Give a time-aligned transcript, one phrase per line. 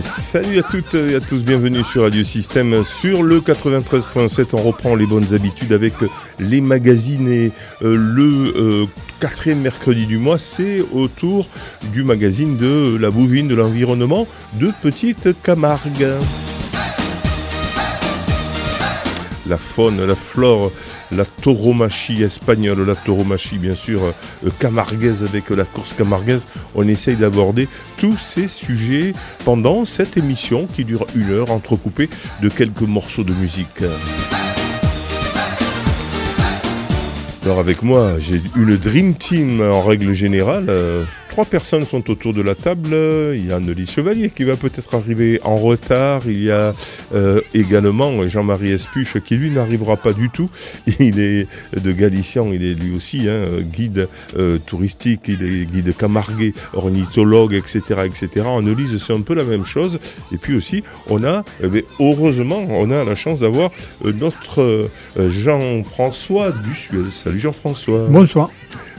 [0.00, 2.82] Salut à toutes et à tous, bienvenue sur Radio Système.
[2.84, 5.92] Sur le 93.7, on reprend les bonnes habitudes avec
[6.38, 7.52] les magazines et
[7.82, 8.86] euh, le euh,
[9.20, 11.46] quatrième mercredi du mois, c'est autour
[11.92, 16.08] du magazine de la bouvine, de l'environnement de Petite Camargue.
[19.46, 20.70] La faune, la flore
[21.12, 26.46] la tauromachie espagnole, la tauromachie bien sûr euh, camarguaise avec la course camarguaise.
[26.74, 32.08] On essaye d'aborder tous ces sujets pendant cette émission qui dure une heure entrecoupée
[32.40, 33.82] de quelques morceaux de musique.
[37.44, 40.66] Alors avec moi, j'ai une Dream Team en règle générale.
[40.68, 42.90] Euh, Trois personnes sont autour de la table.
[43.34, 46.24] Il y a Annelise Chevalier qui va peut-être arriver en retard.
[46.26, 46.74] Il y a
[47.14, 50.50] euh, également Jean-Marie Espuche qui lui n'arrivera pas du tout.
[51.00, 55.96] Il est de Galician, il est lui aussi hein, guide euh, touristique, il est guide
[55.96, 58.02] camarguais, ornithologue, etc.
[58.04, 58.46] etc.
[58.46, 60.00] Annelise, c'est un peu la même chose.
[60.32, 63.70] Et puis aussi, on a, eh heureusement, on a la chance d'avoir
[64.04, 67.10] euh, notre Jean-François Dussuel.
[67.10, 68.06] Salut Jean-François.
[68.10, 68.50] Bonsoir.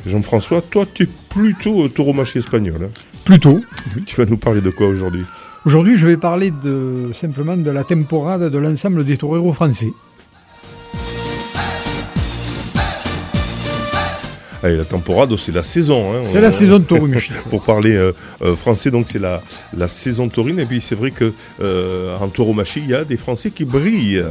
[0.05, 2.89] Jean-François, toi, tu es plutôt tauromachie espagnol.
[2.89, 2.89] Hein
[3.23, 3.61] plutôt.
[4.05, 5.25] Tu vas nous parler de quoi aujourd'hui?
[5.65, 9.93] Aujourd'hui, je vais parler de, simplement de la temporade de l'ensemble des toreros français.
[14.61, 16.13] Allez, la temporade, c'est la saison.
[16.13, 16.21] Hein.
[16.25, 17.19] c'est la saison de taurine.
[17.49, 19.41] Pour parler euh, euh, français, donc c'est la,
[19.75, 20.59] la saison taurine.
[20.59, 24.23] Et puis c'est vrai que euh, en tauromachie, il y a des Français qui brillent.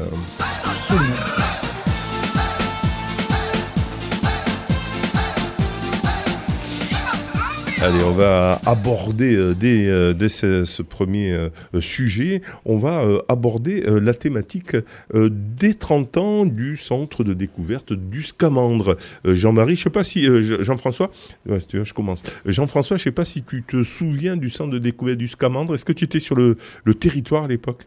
[7.83, 14.15] Allez, on va aborder euh, dès, euh, ce, premier euh, sujet, on va aborder la
[14.15, 14.77] thématique
[15.13, 18.97] des 30 ans du centre de découverte du Scamandre.
[19.25, 20.29] Jean-Marie, je sais pas si
[20.63, 21.11] Jean-François,
[21.47, 22.23] je commence.
[22.47, 25.75] Jean-François, je sais pas si tu te souviens du centre de découverte du Scamandre.
[25.75, 26.57] Est-ce que tu étais sur le
[26.95, 27.87] territoire à l'époque?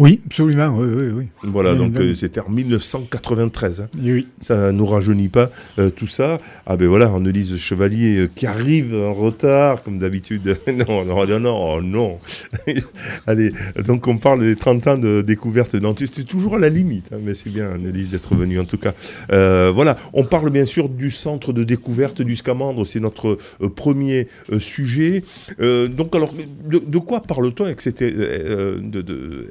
[0.00, 1.28] Oui, absolument, oui, oui, oui.
[1.42, 3.82] Voilà, donc euh, c'était en 1993.
[3.82, 3.88] Hein.
[4.02, 4.28] Oui.
[4.40, 6.40] Ça nous rajeunit pas euh, tout ça.
[6.64, 10.56] Ah ben voilà, Annelise Chevalier euh, qui arrive en retard, comme d'habitude.
[10.88, 12.18] non, non, non, non, non.
[13.26, 13.52] Allez,
[13.84, 16.14] donc on parle des 30 ans de découverte dentiste.
[16.16, 18.94] C'est toujours à la limite, hein, mais c'est bien, Annelise, d'être venue en tout cas.
[19.28, 23.36] voilà, on parle bien sûr du centre de découverte du Scamandre, c'est notre
[23.76, 24.28] premier
[24.60, 25.24] sujet.
[25.58, 26.32] donc alors,
[26.64, 27.66] de, quoi parle-t-on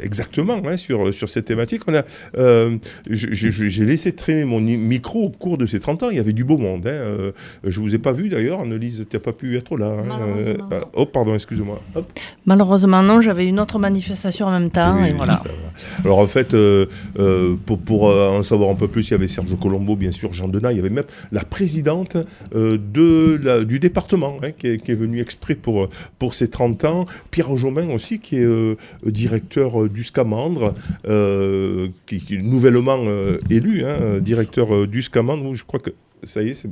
[0.02, 1.82] exactement Hein, sur, sur cette thématique.
[1.88, 2.04] On a,
[2.38, 2.78] euh,
[3.10, 6.10] j'ai laissé traîner mon micro au cours de ces 30 ans.
[6.10, 6.88] Il y avait du beau monde.
[6.88, 6.92] Hein.
[6.92, 7.32] Euh,
[7.64, 9.88] je vous ai pas vu d'ailleurs, Annelise, tu n'as pas pu être là.
[9.88, 10.20] Hein.
[10.38, 10.58] Euh,
[10.94, 11.82] oh, pardon, excuse-moi.
[12.46, 15.04] Malheureusement, non, j'avais une autre manifestation en même temps.
[15.04, 15.42] et voilà.
[16.04, 16.56] Alors en fait,
[17.66, 20.48] pour, pour en savoir un peu plus, il y avait Serge Colombo, bien sûr, Jean
[20.48, 22.18] Denat, il y avait même la présidente
[22.54, 27.06] de la, du département qui est, qui, est, venue exprès pour, pour ces 30 ans.
[27.32, 30.19] Pierre Jomain aussi, qui est directeur du SCAM
[31.08, 35.92] euh, qui, est nouvellement euh, élu, hein, directeur euh, du SCAMANDRE, je crois que
[36.28, 36.68] ça y est,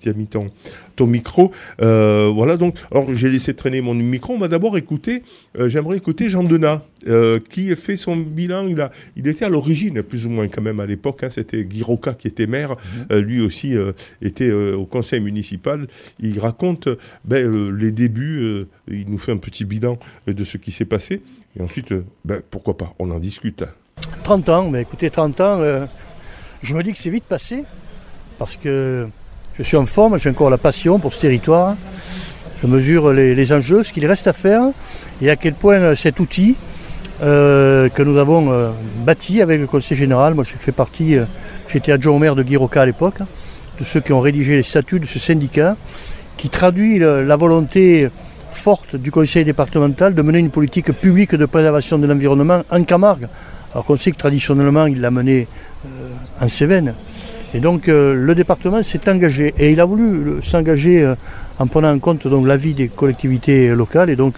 [0.00, 0.52] tu as mis ton,
[0.94, 1.50] ton micro.
[1.80, 4.32] voilà, donc, alors j'ai laissé traîner mon micro.
[4.32, 5.24] On va d'abord écouter,
[5.58, 6.86] j'aimerais écouter Jean Denat,
[7.50, 8.68] qui fait son bilan.
[8.68, 11.24] Il, a, il était à l'origine, plus ou moins quand même à l'époque.
[11.24, 12.76] Hein, C'était Guy Roca qui était maire.
[13.10, 13.18] Mhm.
[13.18, 13.74] lui aussi
[14.20, 15.88] était au conseil municipal.
[16.20, 16.86] Il raconte
[17.24, 18.66] ben, les débuts.
[18.86, 19.98] il nous fait un petit bilan
[20.28, 21.22] de ce qui s'est passé.
[21.58, 23.64] Et ensuite, euh, ben, pourquoi pas, on en discute.
[24.24, 25.86] 30 ans, mais écoutez, 30 ans, euh,
[26.62, 27.64] je me dis que c'est vite passé,
[28.38, 29.06] parce que
[29.54, 31.76] je suis en forme, j'ai encore la passion pour ce territoire.
[32.62, 34.62] Je mesure les, enjeux, ce qu'il reste à faire,
[35.20, 36.56] et à quel point euh, cet outil
[37.20, 38.72] que nous avons
[39.06, 41.14] bâti avec le Conseil général, moi j'ai fait partie,
[41.68, 43.20] j'étais adjoint au maire de Guiroca à l'époque,
[43.78, 45.76] de ceux qui ont rédigé les statuts de ce syndicat,
[46.36, 48.08] qui traduit la volonté
[48.62, 53.26] forte du conseil départemental de mener une politique publique de préservation de l'environnement en Camargue.
[53.72, 55.48] Alors qu'on sait que traditionnellement, il l'a mené
[55.84, 55.88] euh,
[56.40, 56.94] en Cévennes.
[57.54, 61.16] Et donc euh, le département s'est engagé et il a voulu s'engager euh,
[61.58, 64.36] en prenant en compte l'avis des collectivités locales et donc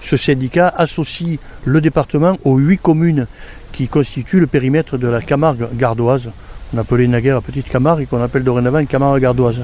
[0.00, 3.28] ce syndicat associe le département aux huit communes
[3.70, 6.30] qui constituent le périmètre de la Camargue gardoise.
[6.74, 9.62] On appelait naguère petite Camargue et qu'on appelle dorénavant Camargue gardoise.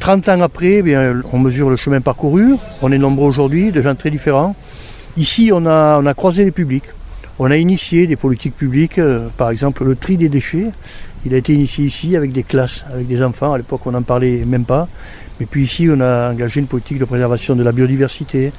[0.00, 0.96] 30 ans après, eh
[1.30, 2.54] on mesure le chemin parcouru.
[2.80, 4.56] On est nombreux aujourd'hui, de gens très différents.
[5.18, 6.86] Ici, on a, on a croisé les publics.
[7.38, 10.68] On a initié des politiques publiques, euh, par exemple le tri des déchets.
[11.26, 13.52] Il a été initié ici avec des classes, avec des enfants.
[13.52, 14.88] À l'époque, on n'en parlait même pas.
[15.38, 18.52] Mais puis ici, on a engagé une politique de préservation de la biodiversité,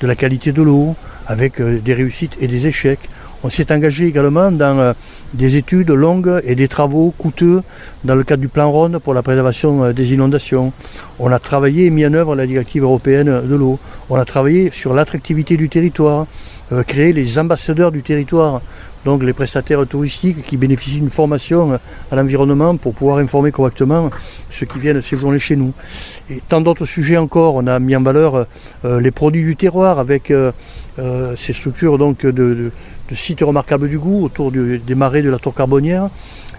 [0.00, 0.96] de la qualité de l'eau,
[1.26, 3.06] avec euh, des réussites et des échecs.
[3.42, 4.92] On s'est engagé également dans euh,
[5.34, 7.62] des études longues et des travaux coûteux
[8.04, 10.72] dans le cadre du plan Rhône pour la préservation euh, des inondations.
[11.18, 13.78] On a travaillé et mis en œuvre la directive européenne de l'eau.
[14.10, 16.26] On a travaillé sur l'attractivité du territoire,
[16.72, 18.60] euh, créer les ambassadeurs du territoire
[19.06, 21.78] donc les prestataires touristiques qui bénéficient d'une formation
[22.10, 24.10] à l'environnement pour pouvoir informer correctement
[24.50, 25.72] ceux qui viennent séjourner chez nous.
[26.28, 28.46] Et tant d'autres sujets encore, on a mis en valeur
[28.84, 30.50] euh, les produits du terroir avec euh,
[30.98, 32.72] euh, ces structures donc, de,
[33.12, 36.10] sites remarquables du goût autour des marais de la tour carbonnière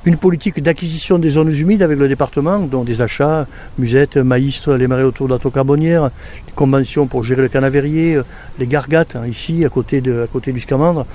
[0.05, 3.45] une politique d'acquisition des zones humides avec le département, dont des achats,
[3.77, 6.11] musettes, maïs, les marais autour de la tour carbonnière,
[6.45, 8.21] les conventions pour gérer le canavérier,
[8.57, 11.05] les gargates hein, ici à côté, de, à côté du Scamandre.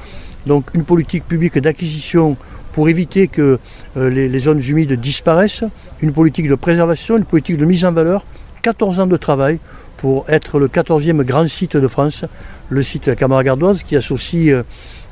[0.47, 2.37] Donc une politique publique d'acquisition
[2.73, 3.59] pour éviter que
[3.97, 5.65] euh, les, zones humides disparaissent,
[6.01, 8.25] une politique de préservation, une politique de mise en valeur,
[8.63, 9.59] 14 ans de travail
[9.99, 12.25] pour être le 14e grand site de France,
[12.71, 14.63] le site de qui associe euh,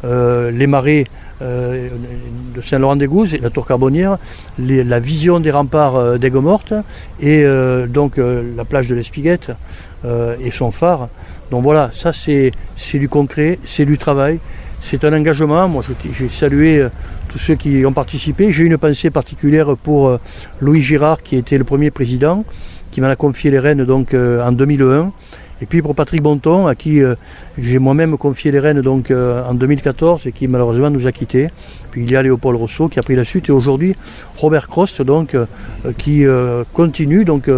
[0.05, 1.05] euh, les marais
[1.41, 4.19] de Saint-Laurent-des-Gouzes et la tour carbonnière,
[4.59, 6.75] la vision des remparts d'Aigues-Mortes
[7.19, 7.47] et
[7.89, 9.51] donc la plage de l'Espiguette
[10.05, 11.09] et son phare.
[11.51, 12.53] Donc voilà, ça c'est
[12.93, 14.39] du concret, c'est du travail,
[14.81, 15.69] c'est un engagement.
[15.69, 16.89] Moi, j'ai salué euh,
[17.29, 18.51] tous ceux qui ont participé.
[18.51, 20.19] J'ai une pensée particulière pour euh,
[20.61, 22.45] Louis Girard, qui était le premier président,
[22.91, 25.13] qui m'a confié les rênes donc, euh, en 2001.
[25.63, 27.01] Et puis pour Patrick Bonton, à qui
[27.59, 31.49] j'ai moi-même confié les rênes donc, en 2014 et qui malheureusement nous a quittés.
[31.91, 33.95] Puis il y a Léopold Rousseau qui a pris la suite et aujourd'hui
[34.39, 35.37] Robert Crost donc,
[35.99, 36.25] qui
[36.73, 37.49] continue donc,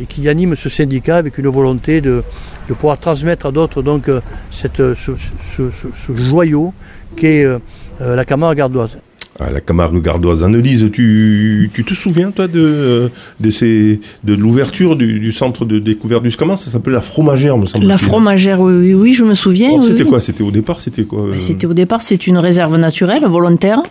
[0.00, 2.22] et qui anime ce syndicat avec une volonté de,
[2.68, 4.20] de pouvoir transmettre à d'autres donc euh,
[4.50, 6.72] cette, euh, ce, joyau
[7.16, 7.58] qu'est euh,
[8.00, 8.98] la Camargue gardoise.
[9.40, 10.42] Ah, la Camargue gardoise.
[10.42, 16.24] Annelise, tu, tu te souviens, toi, de, de, ces, de l'ouverture du, centre de découverte
[16.24, 19.80] du Comment Ça s'appelle la fromagère, me semble La fromagère, oui, oui, je me souviens.
[19.82, 20.20] c'était quoi?
[20.20, 23.82] C'était au départ C'était quoi ben, C'était au départ, c'est une réserve naturelle, volontaire.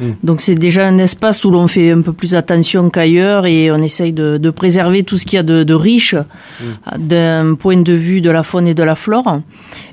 [0.00, 0.10] Mm.
[0.22, 3.78] Donc c'est déjà un espace où l'on fait un peu plus attention qu'ailleurs et on
[3.78, 6.98] essaye de, de, préserver tout ce qu'il y a de, de riche mm.
[6.98, 9.40] d'un point de vue de la faune et de la flore.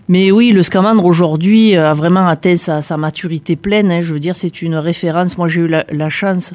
[0.09, 3.89] Mais oui, le scamandre aujourd'hui a vraiment atteint sa, sa maturité pleine.
[3.91, 4.01] Hein.
[4.01, 5.37] Je veux dire, c'est une référence.
[5.37, 6.53] Moi, j'ai eu la, la chance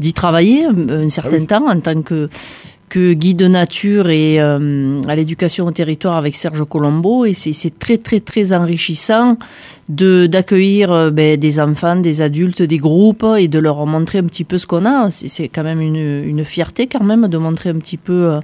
[0.00, 2.28] d'y travailler un certain ah temps en tant que
[2.88, 7.98] que guide nature et euh, à l'éducation au territoire avec Serge Colombo et c'est très
[7.98, 9.36] très très enrichissant
[9.88, 14.24] de d'accueillir euh, ben, des enfants, des adultes, des groupes et de leur montrer un
[14.24, 15.10] petit peu ce qu'on a.
[15.10, 18.40] C'est quand même une, une fierté quand même de montrer un petit peu euh,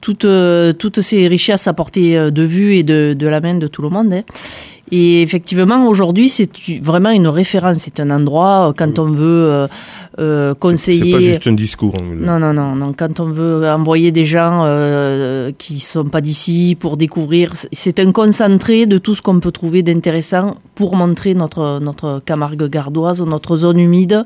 [0.00, 0.26] toutes
[0.78, 3.88] toutes ces richesses à portée de vue et de, de la main de tout le
[3.88, 4.12] monde.
[4.12, 4.22] Hein.
[4.94, 6.50] Et effectivement, aujourd'hui, c'est
[6.82, 7.78] vraiment une référence.
[7.78, 9.66] C'est un endroit quand on veut
[10.18, 11.04] euh, conseiller.
[11.04, 11.94] C'est pas juste un discours.
[12.14, 12.92] Non, non, non, non.
[12.92, 18.12] Quand on veut envoyer des gens euh, qui sont pas d'ici pour découvrir, c'est un
[18.12, 23.56] concentré de tout ce qu'on peut trouver d'intéressant pour montrer notre notre Camargue gardoise, notre
[23.56, 24.24] zone humide.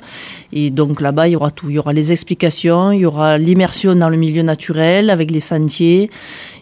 [0.52, 1.70] Et donc là-bas, il y aura tout.
[1.70, 5.40] Il y aura les explications, il y aura l'immersion dans le milieu naturel avec les
[5.40, 6.10] sentiers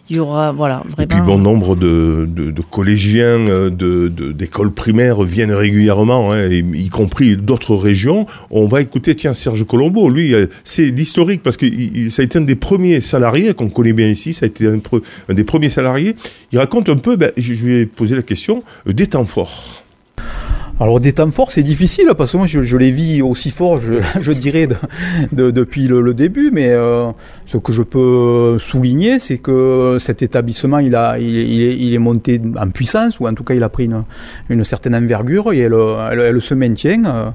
[0.09, 1.03] il y aura voilà vraiment.
[1.03, 6.47] Et puis bon nombre de, de, de collégiens euh, de d'écoles primaires viennent régulièrement, hein,
[6.49, 8.25] y compris d'autres régions.
[8.51, 11.65] On va écouter tiens Serge Colombo, lui euh, c'est l'historique parce que
[12.11, 14.79] ça a été un des premiers salariés qu'on connaît bien ici, ça a été un,
[15.29, 16.15] un, des premiers salariés.
[16.51, 19.25] Il raconte un peu, ben, je, je lui ai posé la question euh, des temps
[19.25, 19.84] forts.
[20.77, 23.77] Alors des temps forts, c'est difficile parce que moi je, je les vis aussi fort,
[23.77, 24.67] je, dirais,
[25.31, 26.51] de, depuis le, début.
[26.51, 27.11] Mais euh,
[27.45, 32.69] ce que je peux souligner, c'est que cet établissement, il, a, il, est, monté en
[32.71, 33.89] puissance, ou en tout cas il a pris
[34.49, 35.75] une, certaine envergure et elle,
[36.11, 37.31] elle, se maintient euh,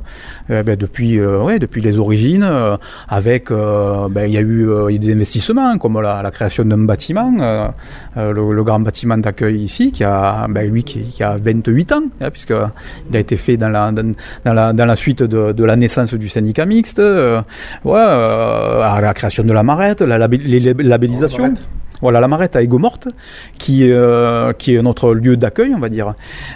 [0.50, 2.42] eh ben, depuis, euh, depuis les origines.
[2.42, 2.76] Euh,
[3.08, 7.32] avec, ben, il y a eu des investissements comme la, création d'un bâtiment,
[8.16, 12.30] le, grand bâtiment d'accueil ici, qui a, ben, lui qui, qui a 28 ans, hein,
[12.30, 12.52] puisque
[13.10, 13.92] il a été fait dans la,
[14.44, 17.42] la, la suite de, la naissance du syndicat mixte, euh,
[17.86, 21.54] euh, à la création de la marette, la, les labellisations.
[22.02, 23.08] Voilà, la Marette à Aigues-Mortes,
[23.58, 26.14] qui, euh, qui est notre lieu d'accueil, on va dire,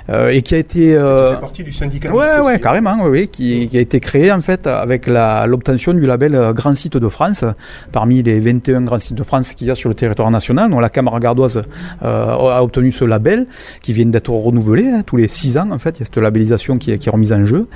[0.08, 0.94] euh, et qui a été...
[0.94, 2.12] Euh, qui fait partie du syndicat.
[2.12, 6.34] Ouais, ouais, carrément, oui, qui, qui, a été créé en fait avec l'obtention du label
[6.34, 7.44] euh, Grand Site de France,
[7.92, 10.70] parmi les 21 grands sites de France qu'il y a sur le territoire national.
[10.70, 11.62] Donc la Camargue gardoise
[12.02, 13.46] euh, a obtenu ce label,
[13.82, 16.18] qui vient d'être renouvelé hein, tous les 6 ans, en fait, il y a cette
[16.18, 17.68] labellisation qui est, qui est remise en jeu.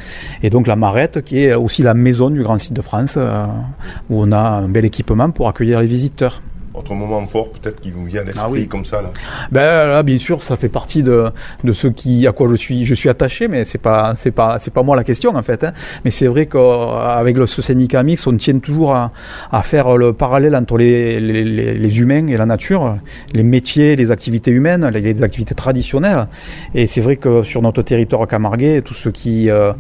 [0.43, 3.19] Et donc la Marette, qui est aussi la maison du Grand Site de France,
[4.11, 6.41] où on a un bel équipement pour accueillir les visiteurs.
[6.79, 8.67] Votre moment fort, peut-être qui vous vient à l'esprit Ah oui.
[8.69, 9.11] comme ça là.
[9.53, 11.27] Ben là, bien sûr, ça fait partie de,
[11.65, 14.59] de ce qui, à quoi je suis, je suis attaché, mais c'est pas, c'est pas,
[14.59, 15.65] c'est pas moi la question en fait.
[15.65, 15.73] hein.
[16.05, 19.13] Mais c'est vrai qu'avec le, ce syndicat mix, on tient toujours à,
[19.51, 22.97] à faire le parallèle entre les, les, les- les humains et la nature,
[23.33, 26.27] les métiers, les activités humaines, les, les activités traditionnelles.
[26.75, 29.73] Et c'est vrai que sur notre territoire camarguais, tout ce qui, euh,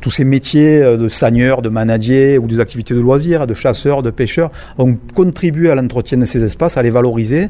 [0.00, 4.02] tous ces métiers euh, de sagneurs, de manadiers ou des activités de loisirs, de chasseurs,
[4.04, 7.48] de pêcheurs, ont contribué à l'entretien de ces espaces, à les valoriser.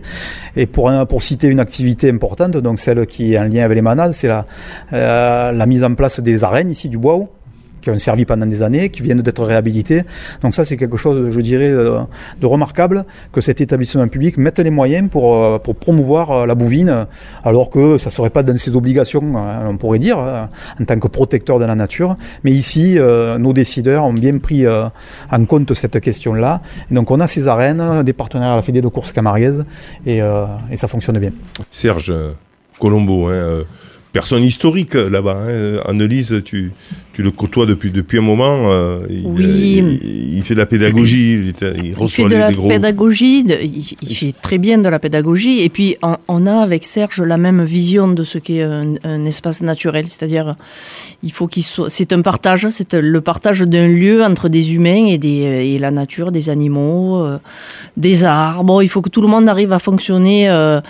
[0.56, 3.82] Et pour, pour citer une activité importante, donc celle qui est en lien avec les
[3.82, 4.46] manades, c'est la,
[4.92, 7.14] euh, la mise en place des arènes ici du bois
[7.84, 10.02] qui ont servi pendant des années, qui viennent d'être réhabilitées.
[10.40, 12.00] Donc ça, c'est quelque chose, je dirais, euh,
[12.40, 17.06] de remarquable, que cet établissement public mette les moyens pour, euh, promouvoir euh, la bouvine,
[17.44, 20.44] alors que ça ne serait pas dans ses obligations, hein, on pourrait dire, euh,
[20.80, 22.16] en tant que protecteur de la nature.
[22.42, 22.98] Mais ici,
[23.38, 26.62] nos décideurs ont bien pris en compte cette question-là.
[26.90, 29.64] Donc on a ces arènes, des partenaires à la Fédé de course camarguaise,
[30.06, 30.20] et,
[30.74, 31.32] ça fonctionne bien.
[31.70, 32.12] Serge
[32.80, 33.64] Colombo, hein,
[34.14, 35.36] personne historique euh, là-bas.
[35.46, 35.80] Hein.
[35.86, 36.72] Annelise, tu,
[37.12, 38.70] tu le côtoies depuis, depuis un moment.
[38.70, 39.80] euh, il, Oui.
[39.82, 41.52] euh, il, il fait de la pédagogie, il,
[41.84, 42.68] il reçoit fait de les, la gros.
[42.68, 45.60] pédagogie, de- il fait très bien de la pédagogie.
[45.62, 49.24] Et puis, on, on a avec Serge la même vision de ce qu'est un, un
[49.26, 50.06] espace naturel.
[50.08, 50.54] C'est-à-dire,
[51.24, 51.90] il faut qu'il soit.
[51.90, 55.90] C'est un partage, c'est le partage d'un lieu entre des humains et, des, et la
[55.90, 57.38] nature, des animaux, euh,
[57.96, 58.80] des arbres.
[58.82, 60.48] Il faut que tout le monde arrive à fonctionner.
[60.48, 60.80] euh,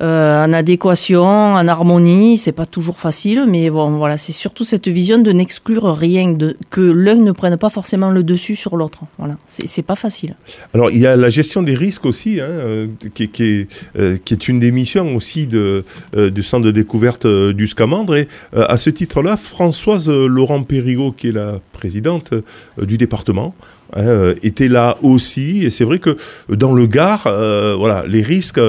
[0.00, 4.88] euh, en adéquation, en harmonie, c'est pas toujours facile, mais bon, voilà, c'est surtout cette
[4.88, 6.36] vision de n'exclure rien,
[6.70, 9.00] que l'un ne prenne pas forcément le dessus sur l'autre.
[9.18, 10.34] Voilà, c'est pas facile.
[10.72, 13.68] Alors, il y a la gestion des risques aussi, hein, euh, qui, qui est,
[13.98, 15.84] euh, qui est une des missions aussi de,
[16.16, 18.16] du centre de découverte du Scamandre.
[18.16, 22.32] Et à ce titre-là, Françoise Laurent Périgot, qui est la présidente
[22.80, 23.54] du département,
[23.94, 25.64] hein, était là aussi.
[25.64, 26.16] Et c'est vrai que
[26.48, 28.60] dans le Gard, voilà, les risques.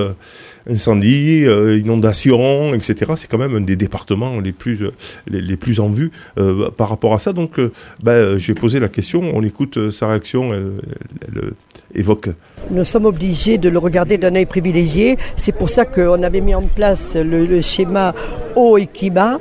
[0.67, 3.13] Euh, incendie, euh, inondation, etc.
[3.15, 4.91] C'est quand même un des départements les plus, euh,
[5.27, 7.33] les, plus en vue euh, par rapport à ça.
[7.33, 7.59] Donc,
[8.03, 11.53] ben, j'ai posé la question, on écoute sa réaction, elle,
[11.95, 12.29] évoque.
[12.71, 15.17] Nous sommes obligés de le regarder d'un œil privilégié.
[15.35, 18.15] C'est pour ça qu'on avait mis en place le, schéma
[18.55, 19.37] eau et climat,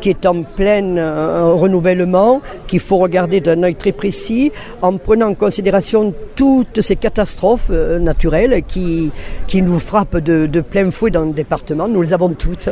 [0.00, 5.34] qui est en plein renouvellement, qu'il faut regarder d'un œil très précis, en prenant en
[5.34, 9.10] considération toutes ces catastrophes naturelles qui,
[9.46, 11.88] qui nous frappent de plein fouet dans le département.
[11.88, 12.68] Nous les avons toutes.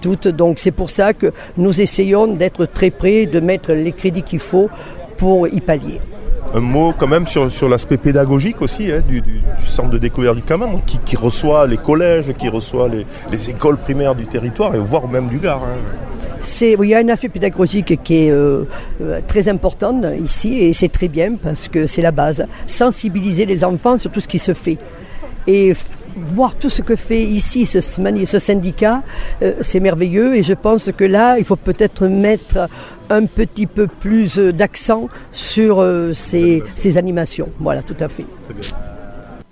[0.00, 0.28] Toutes.
[0.28, 4.38] Donc c'est pour ça que nous essayons d'être très près, de mettre les crédits qu'il
[4.38, 4.68] faut
[5.16, 6.00] pour y pallier.
[6.52, 9.98] Un mot quand même sur, sur l'aspect pédagogique aussi hein, du, du, du centre de
[9.98, 14.26] découverte du Camandre, qui, qui reçoit les collèges, qui reçoit les, les écoles primaires du
[14.26, 15.62] territoire, et voire même du Gard.
[15.64, 15.78] hein.
[16.78, 18.64] Oui, il y a un aspect pédagogique qui est euh,
[19.00, 22.44] euh, très important ici et c'est très bien parce que c'est la base.
[22.66, 24.76] Sensibiliser les enfants sur tout ce qui se fait.
[25.46, 25.72] Et
[26.16, 29.02] voir tout ce que fait ici ce, syndicat,
[29.42, 32.68] euh, c'est merveilleux et je pense que là, il faut peut-être mettre
[33.10, 37.50] un petit peu plus d'accent sur euh, ces, ces animations.
[37.60, 38.24] Voilà, tout à fait.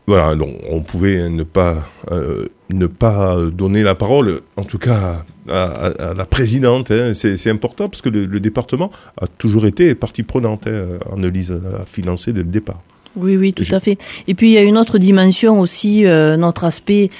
[0.07, 1.77] Voilà, donc on pouvait ne pas,
[2.11, 6.91] euh, ne pas donner la parole, en tout cas à, à- à la présidente.
[6.91, 7.13] hein.
[7.15, 8.91] C'est c'est important parce que le, le département
[9.21, 10.67] a toujours été partie prenante.
[10.67, 10.99] Hein.
[11.13, 12.81] Annelise a financé dès le départ.
[13.17, 13.99] Oui, oui, tout à fait.
[14.27, 17.11] Et puis il y a une autre dimension aussi, euh, notre aspect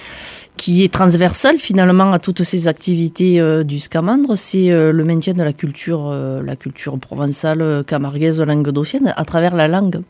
[0.57, 5.33] qui est transversal finalement à toutes ces activités euh, du Scamandre, c'est euh, le maintien
[5.33, 10.03] de la culture, euh, la culture provençale, camarguaise, languedocienne, à travers la langue.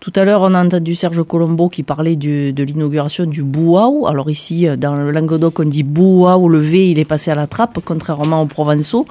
[0.00, 4.06] Tout à l'heure, on a entendu Serge Colombo qui parlait du, de l'inauguration du bouaou.
[4.06, 7.46] Alors ici, dans le Languedoc, on dit bouaou, le V, il est passé à la
[7.46, 9.06] trappe, contrairement aux Provençaux,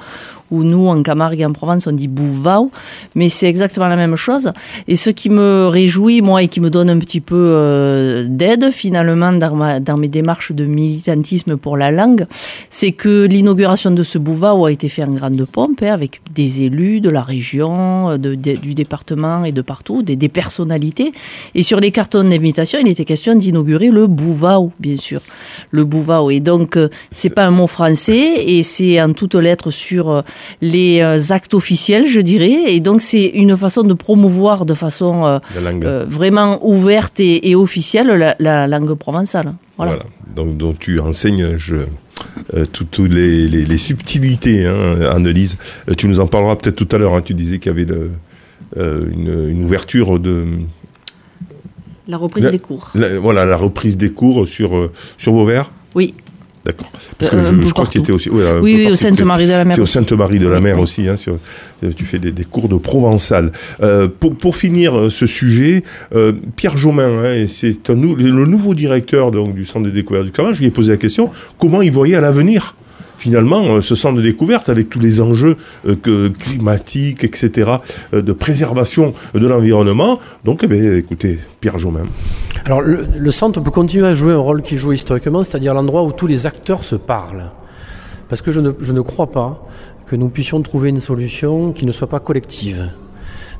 [0.50, 2.70] où nous, en Camargue et en Provence, on dit bouvao.
[3.14, 4.52] Mais c'est exactement la même chose.
[4.88, 8.70] Et ce qui me réjouit, moi, et qui me donne un petit peu euh, d'aide,
[8.72, 12.26] finalement, dans, ma, dans mes démarches de militantisme pour la langue,
[12.68, 16.62] c'est que l'inauguration de ce bouvao a été faite en grande pompe, hein, avec des
[16.62, 21.12] élus de la région, de, de- du département et de partout, des, des personnalités.
[21.54, 25.20] Et sur les cartons d'invitation, il était question d'inaugurer le bouvao, bien sûr.
[25.70, 26.30] Le bouvao.
[26.30, 30.22] Et donc, euh, c'est pas un mot français, et c'est en toutes lettres sur euh,
[30.60, 32.72] les euh, actes officiels, je dirais.
[32.74, 37.54] Et donc, c'est une façon de promouvoir de façon euh, euh, vraiment ouverte et, et
[37.54, 39.54] officielle la, la langue provençale.
[39.76, 39.92] Voilà.
[39.92, 40.04] Voilà.
[40.34, 41.76] Donc, donc tu enseignes je,
[42.54, 45.56] euh, toutes les, les, les subtilités, hein, Annelise.
[45.88, 47.14] Euh, tu nous en parleras peut-être tout à l'heure.
[47.14, 47.22] hein.
[47.22, 48.10] Tu disais qu'il y avait le-
[48.76, 50.46] euh, une, une ouverture de.
[52.08, 52.90] La reprise La- des cours.
[52.94, 55.70] la- voilà, la reprise des cours sur, euh, sur Vauvert.
[55.94, 56.14] Oui.
[56.64, 56.92] D'accord.
[57.18, 58.28] Parce que je, je crois que tu étais aussi.
[58.28, 59.78] oui, oui, au Sainte-Marie de la Mer.
[59.78, 61.08] Au Sainte-Marie de la Mer aussi.
[61.08, 61.38] Hein, sur,
[61.96, 63.52] tu fais des, des, cours de provençal.
[63.82, 65.82] Euh, pour, pour, finir ce sujet,
[66.14, 70.54] euh, Pierre Jomain, hein, c'est le nouveau directeur donc, du centre de découverte du Camargue.
[70.54, 72.74] Je lui ai posé la question comment il voyait à l'avenir
[73.20, 77.70] finalement euh, ce centre de découverte avec tous les enjeux euh, que, climatiques, etc.,
[78.14, 80.18] euh, de préservation de l'environnement.
[80.44, 82.06] Donc, eh bien, écoutez, Pierre Jomain.
[82.64, 86.02] Alors, le, le, centre peut continuer à jouer un rôle qu'il joue historiquement, c'est-à-dire l'endroit
[86.02, 87.50] où tous les acteurs se parlent.
[88.28, 89.66] Parce que je ne, je ne crois pas
[90.06, 92.90] que nous puissions trouver une solution qui ne soit pas collective.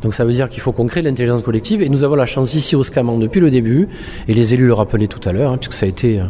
[0.02, 2.54] Donc ça veut dire qu'il faut qu'on crée l'intelligence collective et nous avons la chance
[2.54, 3.88] ici au SCAMAN depuis le début,
[4.28, 6.24] et les élus le rappelaient tout à l'heure, hein, puisque ça a été euh,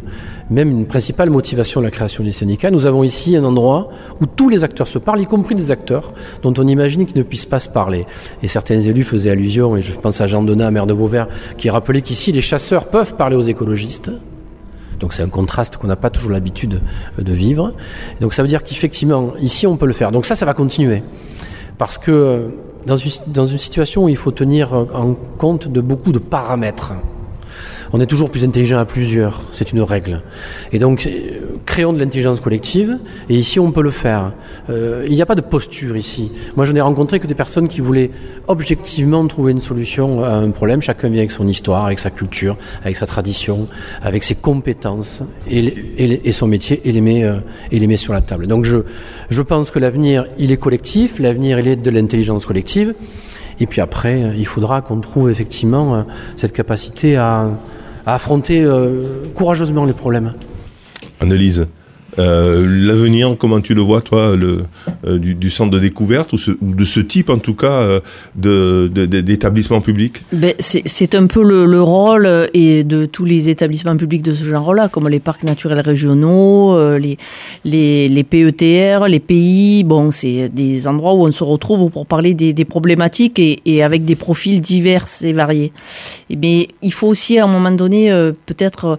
[0.51, 2.71] même une principale motivation de la création des syndicats.
[2.71, 6.13] Nous avons ici un endroit où tous les acteurs se parlent, y compris des acteurs
[6.43, 8.07] dont on imagine qu'ils ne puissent pas se parler.
[8.43, 11.71] Et certains élus faisaient allusion, et je pense à Jean Donat, maire de Vauvert, qui
[11.71, 14.11] rappelait qu'ici les chasseurs peuvent parler aux écologistes.
[14.99, 16.81] Donc c'est un contraste qu'on n'a pas toujours l'habitude
[17.19, 17.73] de vivre.
[18.21, 20.11] Donc ça veut dire qu'effectivement, ici, on peut le faire.
[20.11, 21.03] Donc ça, ça va continuer.
[21.79, 22.51] Parce que
[22.87, 26.95] dans une, situation où il faut tenir en compte de beaucoup de paramètres.
[27.93, 30.23] On est toujours plus intelligent à plusieurs, c'est une règle.
[30.73, 34.33] Et donc, euh, créons de l'intelligence collective, et ici on peut le faire.
[34.69, 36.31] Euh, il n'y a pas de posture ici.
[36.57, 38.13] Moi, je n'ai rencontré que des personnes qui voulaient
[38.47, 40.81] objectivement trouver une solution à un problème.
[40.81, 43.67] Chacun vient avec son histoire, avec sa culture, avec sa tradition,
[44.03, 47.39] avec ses compétences et, son métier, et les, met, euh,
[47.73, 48.47] et les met sur la table.
[48.47, 48.79] Donc, je,
[49.31, 52.95] je pense que l'avenir, il est collectif, l'avenir, il est de l'intelligence collective.
[53.59, 57.51] Et puis après, il faudra qu'on trouve effectivement cette capacité à,
[58.15, 60.35] affronter euh, courageusement les problèmes.
[61.21, 61.69] Annelise,
[62.19, 67.01] euh, l'avenir, comment tu le vois, toi, euh, du, centre de découverte, ou, de ce
[67.01, 68.01] type, en tout cas,
[68.37, 73.97] euh, d'établissement public ben, C'est un peu le, le, rôle et de tous les établissements
[73.97, 77.17] publics de ce genre-là, comme les parcs naturels régionaux, les,
[77.65, 79.85] PETR, les pays.
[79.85, 84.17] Bon, c'est des endroits où on se retrouve pour parler des, problématiques et, avec des
[84.17, 85.73] profils divers et variés.
[86.31, 88.11] Mais il faut aussi, à un moment donné,
[88.47, 88.99] peut-être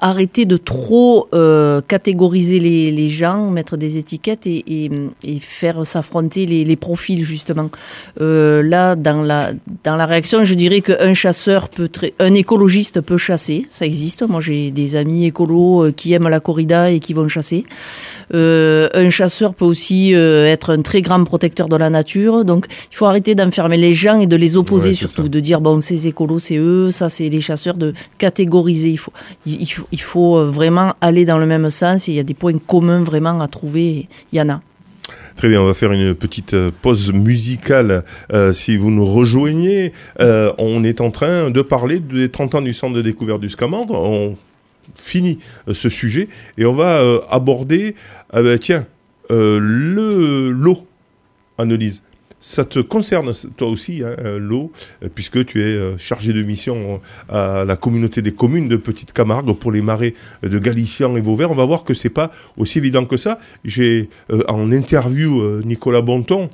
[0.00, 4.90] arrêter de trop euh, catégoriser les, les, gens, mettre des étiquettes et, et,
[5.24, 7.70] et faire s'affronter les, les, profils justement.
[8.20, 9.52] Euh, là, dans la
[9.84, 14.22] dans la réaction, je dirais qu'un chasseur peut, très, un écologiste peut chasser, ça existe.
[14.22, 17.64] Moi, j'ai des amis écolos euh, qui aiment la corrida et qui vont chasser.
[18.32, 22.44] Euh, un chasseur peut aussi euh, être un très grand protecteur de la nature.
[22.44, 25.28] Donc, il faut arrêter d'enfermer les gens et de les opposer ouais, surtout, ça.
[25.28, 28.90] de dire bon, ces écolos, c'est eux, ça, c'est les chasseurs, de catégoriser.
[28.90, 29.12] Il faut,
[29.46, 32.08] il faut, il faut euh, vraiment aller dans le même sens.
[32.08, 34.08] Il y a des points communs vraiment à trouver.
[34.32, 34.60] Il y en a.
[35.36, 39.92] Très bien, on va faire une petite pause musicale euh, si vous nous rejoignez.
[40.20, 43.48] Euh, on est en train de parler des 30 ans du centre de découverte du
[43.48, 43.94] Scamandre.
[43.94, 44.36] On
[44.96, 47.94] finit euh, ce sujet et on va euh, aborder,
[48.34, 48.86] euh, tiens,
[49.30, 50.74] le
[51.58, 52.02] Annelise.
[52.40, 54.72] Ça te concerne toi aussi, hein, l'eau,
[55.14, 59.70] puisque tu es chargé de mission à la communauté des communes de Petite Camargue pour
[59.72, 61.50] les marais de Galician et Vauvert.
[61.50, 63.38] On va voir que c'est pas aussi évident que ça.
[63.64, 64.08] J'ai
[64.48, 66.48] en interview Nicolas Bonton,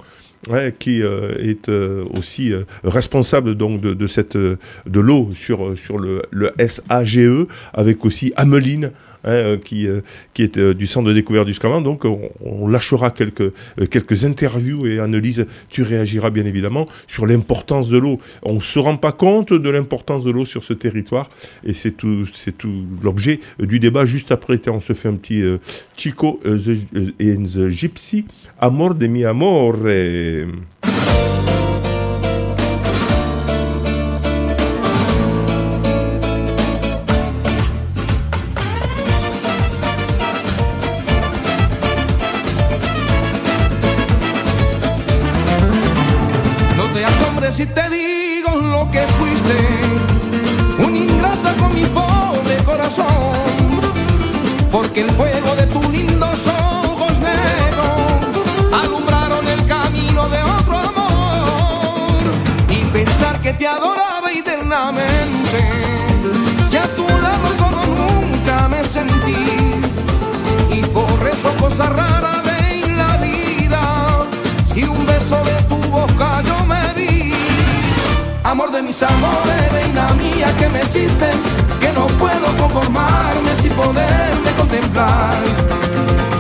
[0.49, 5.77] Ouais, qui euh, est euh, aussi euh, responsable donc de, de cette de l'eau sur
[5.77, 8.93] sur le, le SAGE avec aussi Ameline
[9.25, 9.87] hein, qui
[10.35, 13.53] qui est du centre de découverte du Scamand donc on, lâchera quelques
[13.91, 15.47] quelques interviews et analyses.
[15.69, 18.19] Tu réagiras bien évidemment sur l'importance de l'eau.
[18.43, 21.31] On se rend pas compte de l'importance de l'eau sur ce territoire
[21.65, 24.05] et c'est tout c'est tout l'objet du débat.
[24.05, 25.43] Juste après on se fait un petit
[25.97, 26.77] Chico the,
[27.19, 28.25] the Gypsy.
[28.59, 29.77] Amor de mi amore
[78.77, 81.31] de mis amores, reina mía que me hiciste,
[81.81, 85.39] que no puedo conformarme sin poderte contemplar.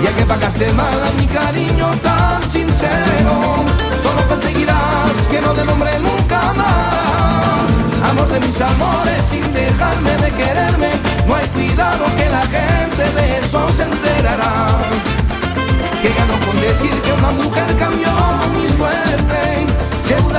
[0.04, 3.64] Ya que pagaste mal a mi cariño tan sincero,
[4.02, 8.10] solo conseguirás que no te nombre nunca más.
[8.10, 10.90] Amor de mis amores, sin dejarme de quererme,
[11.26, 14.76] no hay cuidado que la gente de eso se enterará.
[16.02, 18.10] Que ganó con decir que una mujer cambió
[18.58, 20.36] mi suerte Que.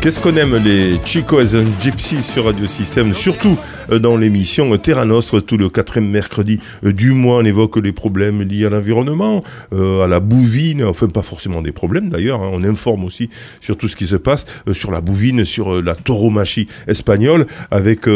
[0.00, 3.58] Qu'est-ce qu'on aime les Chico and Gypsy sur Radio Système, surtout
[3.98, 8.42] dans l'émission Terra Nostre, tout le quatrième mercredi euh, du mois, on évoque les problèmes
[8.42, 12.50] liés à l'environnement, euh, à la bouvine, enfin pas forcément des problèmes d'ailleurs, hein.
[12.52, 16.68] on informe aussi sur tout ce qui se passe sur la bouvine, sur la tauromachie
[16.86, 18.06] espagnole, avec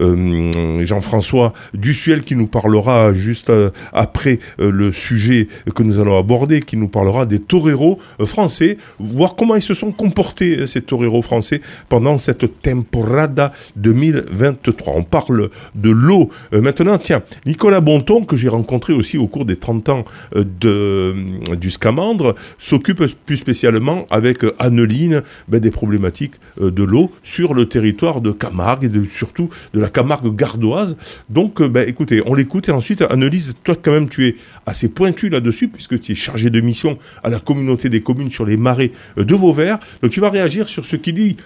[0.00, 3.52] Jean-François Dussuel qui nous parlera juste
[3.92, 9.54] après le sujet que nous allons aborder, qui nous parlera des toreros français, voir comment
[9.54, 14.94] ils se sont comportés ces toreros français pendant cette temporada 2023.
[14.96, 16.30] On parle de l'eau.
[16.52, 20.04] Euh, maintenant, tiens, Nicolas Bonton, que j'ai rencontré aussi au cours des 30 ans
[20.36, 21.24] euh, euh,
[21.56, 28.20] du Scamandre, s'occupe plus spécialement avec Anneline ben, des problématiques de l'eau sur le territoire
[28.20, 30.96] de Camargue et surtout de la Camargue gardoise.
[31.28, 34.36] Donc, ben, écoutez, on l'écoute et ensuite, Annelise, toi quand même, tu es
[34.66, 38.44] assez pointu là-dessus puisque tu es chargé de mission à la communauté des communes sur
[38.44, 39.78] les marais de Vauvert.
[40.02, 41.36] Donc, tu vas réagir sur ce qui dit,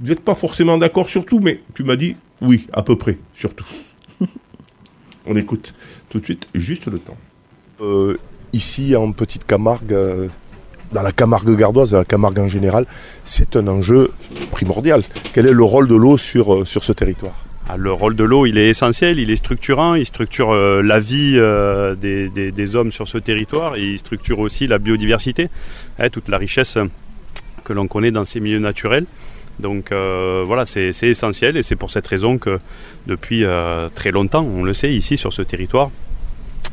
[0.00, 3.18] vous n'êtes pas forcément d'accord sur tout, mais tu m'as dit oui, à peu près,
[3.34, 3.66] surtout.
[5.26, 5.74] On écoute
[6.08, 7.16] tout de suite, juste le temps.
[7.80, 8.16] Euh,
[8.52, 10.28] ici, en Petite Camargue, euh,
[10.92, 12.86] dans la Camargue gardoise, dans la Camargue en général,
[13.24, 14.12] c'est un enjeu
[14.52, 15.02] primordial.
[15.34, 17.44] Quel est le rôle de l'eau sur, euh, ce territoire?
[17.68, 21.34] Ah, le rôle de l'eau, il est essentiel, il est structurant, il structure la vie
[22.00, 25.50] des, hommes sur ce territoire il structure aussi la biodiversité,
[25.98, 26.78] hein, toute la richesse
[27.64, 29.04] que l'on connaît dans ces milieux naturels.
[29.60, 32.58] Donc euh, voilà, c'est essentiel et c'est pour cette raison que
[33.06, 35.90] depuis euh, très longtemps, on le sait ici sur ce territoire,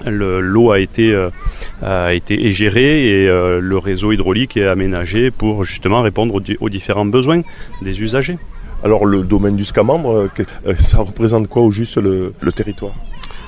[0.06, 1.30] l'eau a été, euh,
[1.82, 7.42] a été gérée et le réseau hydraulique est aménagé pour justement répondre aux, différents besoins
[7.82, 8.38] des usagers.
[8.84, 10.30] Alors le domaine du Scamandre,
[10.80, 12.94] ça représente quoi au juste le territoire?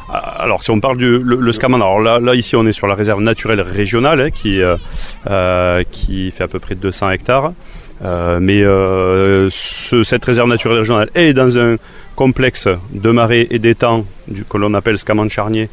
[0.09, 2.87] Ah, alors si on parle du le, Scamandre, alors là, là ici on est sur
[2.87, 7.53] la réserve naturelle régionale hein, qui, euh, qui fait à peu près 200 hectares.
[8.03, 8.63] Euh, mais
[10.03, 11.77] cette réserve naturelle régionale est dans un
[12.15, 14.05] complexe de marais et d'étangs
[14.49, 15.69] que l'on appelle Scamandre Charnier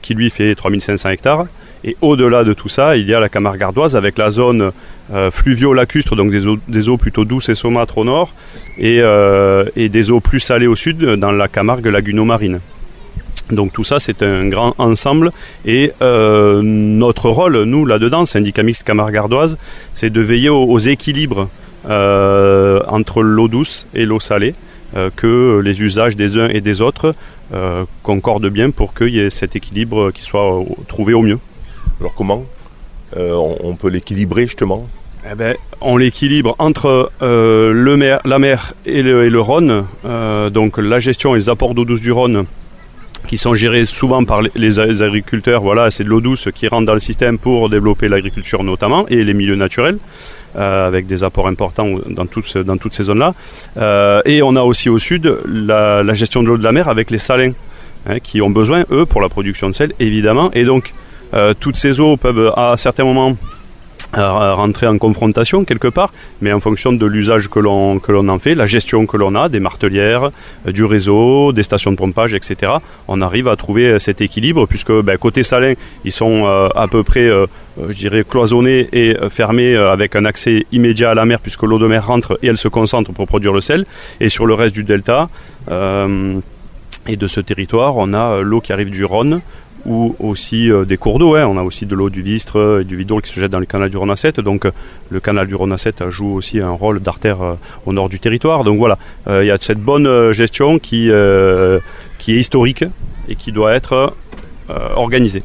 [0.00, 1.46] qui lui fait 3500 hectares.
[1.86, 4.72] Et au-delà de tout ça, il y a la Camargue gardoise avec la zone
[5.30, 8.32] fluvio-lacustre, donc des eaux, plutôt douces et saumâtres au nord,
[8.78, 9.02] et,
[9.76, 12.60] des eaux plus salées au sud dans la Camargue laguno-marine.
[13.50, 15.30] Donc tout ça, c'est un grand ensemble.
[15.66, 19.56] Et euh, notre rôle, nous, là-dedans, syndicat mixte Camargue-Ardoise,
[19.94, 21.48] c'est de veiller aux, équilibres
[21.88, 24.54] euh, entre l'eau douce et l'eau salée,
[24.96, 27.14] euh, que les usages des uns et des autres
[28.02, 31.38] concordent bien pour qu'il y ait cet équilibre qui soit trouvé au mieux.
[32.00, 32.44] Alors comment
[33.14, 34.88] on peut l'équilibrer justement?
[35.30, 39.84] Eh ben, on l'équilibre entre le mer, la mer et le, et le Rhône.
[40.50, 42.46] donc la gestion et les apports d'eau douce du Rhône
[43.34, 45.60] qui sont gérés souvent par les agriculteurs.
[45.60, 49.24] Voilà, c'est de l'eau douce qui rentre dans le système pour développer l'agriculture notamment et
[49.24, 49.98] les milieux naturels.
[50.56, 53.34] Euh, avec des apports importants dans, toutes, dans toutes ces zones-là.
[53.76, 57.10] Euh, et on a aussi au sud la, gestion de l'eau de la mer avec
[57.10, 57.50] les salins,
[58.06, 60.52] hein, qui ont besoin, eux, pour la production de sel, évidemment.
[60.52, 60.92] Et donc,
[61.34, 63.36] euh, toutes ces eaux peuvent, à certains moments,
[64.22, 68.38] rentrer en confrontation quelque part, mais en fonction de l'usage que l'on que l'on en
[68.38, 70.30] fait, la gestion que l'on a des martelières,
[70.66, 72.72] euh, du réseau, des stations de pompage, etc.
[73.08, 75.74] On arrive à trouver euh, cet équilibre puisque ben, côté salin,
[76.04, 77.28] ils sont euh, à peu près,
[77.88, 81.86] je dirais, cloisonnés et fermés avec un accès immédiat à la mer puisque l'eau de
[81.86, 83.84] mer rentre et elle se concentre pour produire le sel.
[84.20, 85.28] Et sur le reste du delta.
[85.70, 89.40] et de ce territoire, on a l'eau qui arrive du Rhône,
[89.86, 91.36] ou aussi euh, des cours d'eau.
[91.36, 91.46] Hein.
[91.46, 93.58] On a aussi de l'eau du Vistre euh, et du Vidol qui se jette dans
[93.58, 94.40] le canal du 7.
[94.40, 94.70] Donc euh,
[95.10, 98.64] le canal du 7 joue aussi un rôle d'artère au nord du territoire.
[98.64, 101.80] Donc voilà, il y a cette bonne gestion qui est
[102.26, 102.84] historique
[103.28, 104.14] et qui doit être
[104.96, 105.42] organisée.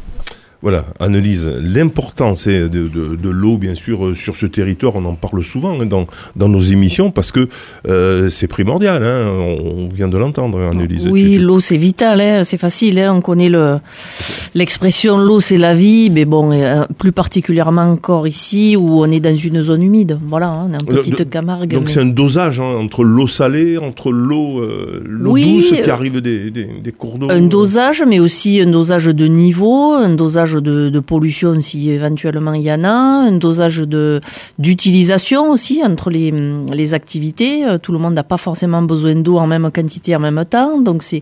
[0.61, 4.93] Voilà, analyse l'importance de, de, de l'eau, bien sûr, euh, sur ce territoire.
[4.97, 7.47] On en parle souvent hein, dans, dans nos émissions parce que
[7.87, 9.01] euh, c'est primordial.
[9.01, 11.07] Hein, on vient de l'entendre, analyse.
[11.07, 12.19] Oui, l'eau, c'est vital.
[12.19, 12.99] Hein, c'est facile.
[12.99, 13.77] Hein, on connaît le
[14.53, 16.09] l'expression l'eau, c'est la vie.
[16.09, 20.19] Mais bon, euh, plus particulièrement encore ici où on est dans une zone humide.
[20.27, 21.73] Voilà, hein, on est en petite Camargue.
[21.73, 26.19] Donc c'est un dosage hein, entre l'eau salée, entre l'eau euh, l'eau douce qui arrive
[26.19, 27.29] des, des, des cours d'eau.
[27.29, 32.63] Un dosage, mais aussi un dosage de niveau, un dosage de, pollution si éventuellement il
[32.63, 33.83] y en a, un dosage
[34.57, 37.65] d'utilisation aussi entre les, activités.
[37.65, 40.79] Euh, tout le monde n'a pas forcément besoin d'eau en même quantité en même temps,
[40.79, 41.21] donc c'est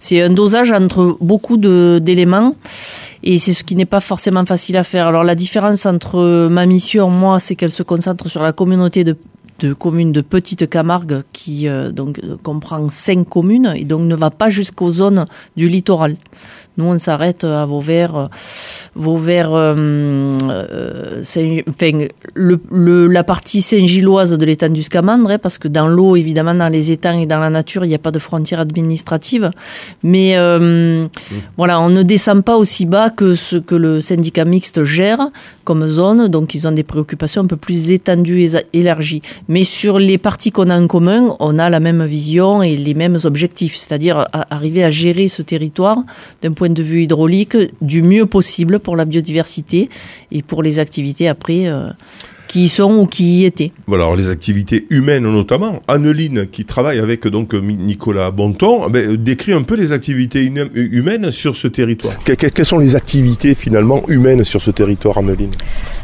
[0.00, 2.54] c'est un dosage entre beaucoup d'éléments
[3.22, 5.08] et c'est ce qui n'est pas forcément facile à faire.
[5.08, 9.16] Alors la différence entre ma mission, moi, c'est qu'elle se concentre sur la communauté de
[9.58, 14.30] de communes de Petite Camargue qui euh, donc comprend cinq communes et donc ne va
[14.30, 16.16] pas jusqu'aux zones du littoral.
[16.78, 18.30] Nous, on s'arrête à Vauvert,
[18.94, 19.74] Vauvert, euh,
[20.48, 26.14] euh, Saint- enfin, la partie Saint-Gilloise de l'étang du Scamandre, hein, parce que dans l'eau,
[26.14, 29.50] évidemment, dans les étangs et dans la nature, il n'y a pas de frontière administrative.
[30.04, 31.08] Mais euh,
[31.56, 35.20] voilà, on ne descend pas aussi bas que ce que le syndicat mixte gère
[35.64, 39.20] comme zone, donc ils ont des préoccupations un peu plus étendues et élargies.
[39.48, 42.94] Mais sur les parties qu'on a en commun, on a la même vision et les
[42.94, 45.98] mêmes objectifs, c'est-à-dire arriver à gérer ce territoire
[46.40, 49.88] d'un point de vue hydraulique du mieux possible pour la biodiversité
[50.32, 51.88] et pour les activités après euh,
[52.48, 53.72] qui y sont ou qui y étaient.
[53.86, 55.82] Voilà, alors les activités humaines notamment.
[55.86, 60.46] Anneline, qui travaille avec donc euh, Nicolas Bonton, ben, euh, décrit un peu les activités
[60.48, 62.18] hum- humaines sur ce territoire.
[62.24, 65.50] Que- que- quelles sont les activités finalement humaines sur ce territoire, Anneline?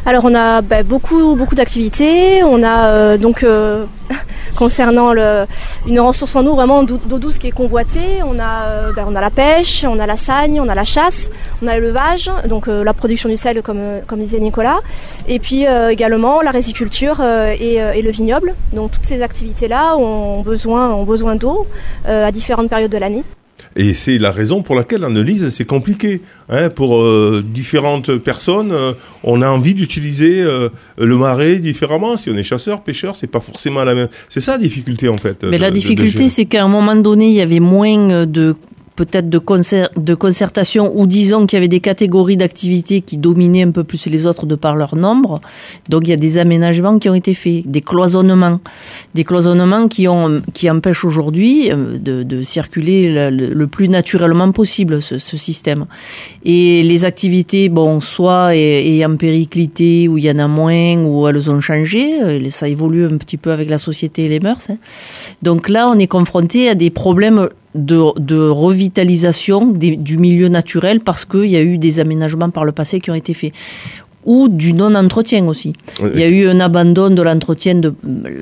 [0.04, 2.42] Alors on a bah, beaucoup beaucoup d'activités.
[2.44, 3.86] On a euh, donc euh,
[4.56, 5.12] concernant
[5.86, 8.22] une ressource en eau vraiment d'eau douce qui est convoitée.
[8.24, 10.84] On a euh, bah, on a la pêche, on a la sagne, on a la
[10.84, 11.30] chasse,
[11.62, 14.80] on a l'élevage, donc euh, la production du sel comme euh, disait Nicolas.
[15.28, 18.54] Et puis également la résiculture et, et le vignoble.
[18.72, 21.66] Donc toutes ces activités là ont besoin ont besoin d'eau
[22.06, 23.24] à différentes périodes de l'année.
[23.76, 26.20] Et c'est la raison pour laquelle Annelise, c'est compliqué.
[26.48, 28.92] Hein, pour euh, différentes personnes, euh,
[29.24, 32.16] on a envie d'utiliser euh, le marais différemment.
[32.16, 34.08] Si on est chasseur, pêcheur, c'est pas forcément la même.
[34.28, 35.42] C'est ça la difficulté en fait.
[35.42, 38.54] Mais de- la difficulté, c'est qu'à un moment donné, il y avait moins de
[38.96, 43.64] peut-être de, concer- de concertation ou disons qu'il y avait des catégories d'activités qui dominaient
[43.64, 45.40] un peu plus les autres de par leur nombre.
[45.88, 48.60] Donc il y a des aménagements qui ont été faits, des cloisonnements,
[49.14, 55.02] des cloisonnements qui ont qui empêchent aujourd'hui euh, de, de circuler le, plus naturellement possible
[55.02, 55.86] ce, système.
[56.44, 61.26] Et les activités, bon, soit ay- ayant périclité, où il y en a moins, ou
[61.26, 64.70] elles ont changé, euh, ça évolue un petit peu avec la société et les mœurs.
[64.70, 64.76] hein.
[65.42, 71.00] Donc là, on est confronté à des problèmes de, de revitalisation des- du milieu naturel
[71.00, 73.52] parce qu'il y a eu des aménagements par le passé qui ont été faits.
[74.26, 75.74] Ou du non-entretien aussi.
[76.14, 77.74] Il y a eu un abandon de l'entretien.
[77.74, 77.94] De,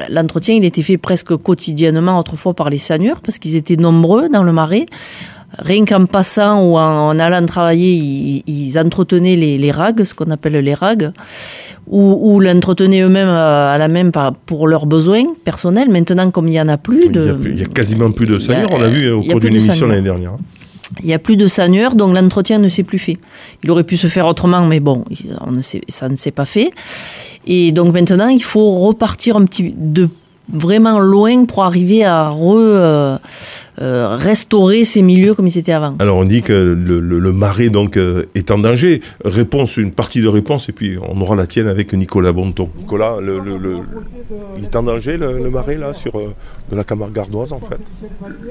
[0.09, 4.45] l'entretien, il était fait presque quotidiennement autrefois par les seigneurs parce qu'ils étaient nombreux dans
[4.45, 4.87] le marais.
[5.58, 10.14] Rien qu'en passant ou en, en allant travailler, ils, ils entretenaient les, les rags, ce
[10.14, 11.12] qu'on appelle les rags,
[11.86, 14.12] ou, ou l'entretenaient eux-mêmes à, à la même
[14.46, 15.90] pour leurs besoins personnels.
[15.90, 18.10] Maintenant, comme il y en a plus Il y, a, de, il y a quasiment
[18.10, 20.32] plus de seigneurs, on a vu euh, au cours d'une émission l'année dernière.
[21.00, 23.18] il n'y a plus de seigneurs, donc l'entretien ne s'est plus fait.
[23.62, 25.04] Il aurait pu se faire autrement, mais bon,
[25.46, 26.70] on ne s'est- ça ne s'est pas fait.
[27.46, 30.08] Et donc maintenant, il faut repartir un petit de
[30.52, 33.16] vraiment loin pour arriver à re, euh,
[33.80, 35.96] euh, restaurer ces milieux comme ils étaient avant.
[35.98, 39.00] Alors on dit que le, le- le marais donc euh, est en danger.
[39.24, 42.68] Réponse, une partie de réponse, et puis on aura la tienne avec Nicolas Bonton.
[42.78, 43.78] Nicolas, le, le- le-
[44.58, 46.35] il est en danger le, le marais là sur euh,
[46.70, 47.80] de la Camargue gardoise en fait?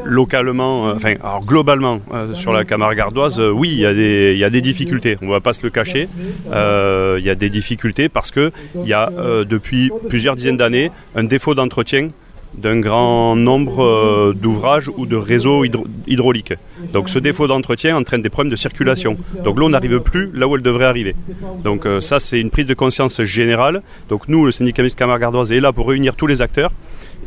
[0.05, 3.93] localement, euh, enfin, alors globalement, euh, sur la Camargue ardoise, euh, oui, il y, a
[3.93, 5.17] des- il y a des difficultés.
[5.21, 6.07] On ne va pas se le cacher.
[6.51, 10.57] Euh, Il y a des difficultés parce que il y a euh, depuis plusieurs dizaines
[10.57, 12.09] d'années un défaut d'entretien
[12.55, 15.63] d'un grand nombre euh, d'ouvrages ou de réseaux
[16.07, 16.53] hydrauliques.
[16.93, 19.17] Donc ce défaut d'entretien entraîne des problèmes de circulation.
[19.43, 21.15] Donc l'eau n'arrive plus là où elle devrait arriver.
[21.63, 23.81] Donc euh, ça c'est une prise de conscience générale.
[24.09, 26.71] Donc nous, le syndicat mixte Camargue ardoise est là pour réunir tous les acteurs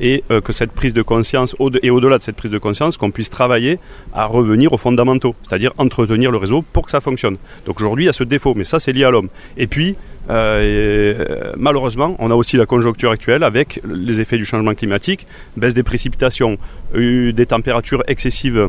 [0.01, 3.11] et euh, que cette prise de conscience, et au-delà de cette prise de conscience, qu'on
[3.11, 3.79] puisse travailler
[4.13, 7.37] à revenir aux fondamentaux, c'est-à-dire entretenir le réseau pour que ça fonctionne.
[7.67, 9.29] Donc aujourd'hui, il y a ce défaut, mais ça, c'est lié à l'homme.
[9.57, 9.97] Et puis,
[10.31, 14.75] euh, et, euh, malheureusement, on a aussi la conjoncture actuelle avec les effets du changement
[14.75, 16.59] climatique, baisse des précipitations,
[16.95, 18.69] des températures excessives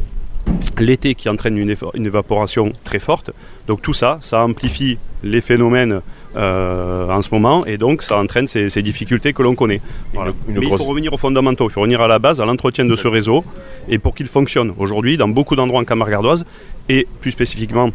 [0.77, 1.73] l'été qui entraîne une,
[2.05, 3.31] évaporation très forte.
[3.67, 6.01] Donc tout ça, ça amplifie les phénomènes
[6.35, 9.81] euh, en ce moment et donc ça entraîne ces, ces difficultés que l'on connaît.
[10.13, 10.33] Voilà.
[10.47, 12.85] une Mais il faut revenir aux fondamentaux, il faut revenir à la base, à l'entretien
[12.85, 13.43] de ce réseau
[13.87, 14.73] et pour qu'il fonctionne.
[14.77, 16.45] Aujourd'hui, dans beaucoup d'endroits en Camargue ardoise
[16.89, 17.91] et plus spécifiquement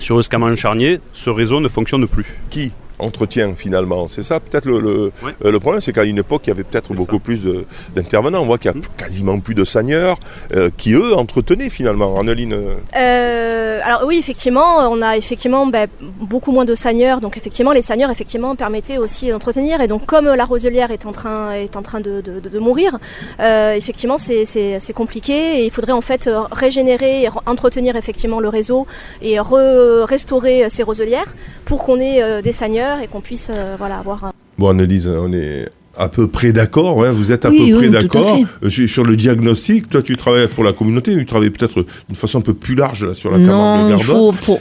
[0.00, 2.26] sur le Scaman Charnier, ce réseau ne fonctionne plus.
[2.50, 2.72] Qui?
[2.98, 5.32] Entretient finalement C'est ça peut-être le, le, Ouais.
[5.44, 7.22] euh, le problème, c'est qu'à une époque, il y avait peut-être beaucoup ça.
[7.22, 7.40] plus
[7.94, 8.42] d'intervenants.
[8.42, 8.82] On voit qu'il y a Mm.
[8.96, 10.18] quasiment plus de seigneurs
[10.54, 12.18] euh, qui eux entretenaient finalement.
[12.18, 15.86] Anneline, euh, Euh, alors oui, effectivement, on a effectivement ben,
[16.20, 17.20] beaucoup moins de seigneurs.
[17.20, 19.80] Donc effectivement, les seigneurs effectivement permettaient aussi d'entretenir.
[19.80, 22.58] Et donc comme la roselière est en train est en train de, de- de- de
[22.58, 22.98] mourir,
[23.40, 24.44] euh, effectivement c'est-
[24.94, 25.60] compliqué.
[25.60, 28.86] Et il faudrait en fait régénérer, et re- entretenir effectivement le réseau
[29.22, 32.52] et re- restaurer ces roselières pour qu'on ait des
[33.02, 34.24] et qu'on puisse euh, voilà avoir.
[34.24, 37.04] un- Bon, Annelise, on est à peu près d'accord.
[37.04, 38.38] hein, vous êtes à Oui, peu oui, près d'accord.
[38.62, 39.88] Euh, sur, sur le diagnostic.
[39.90, 42.74] Toi, tu travailles pour la communauté, mais tu travailles peut-être d'une façon un peu plus
[42.74, 44.60] large là, sur la non, Camargue il faut pour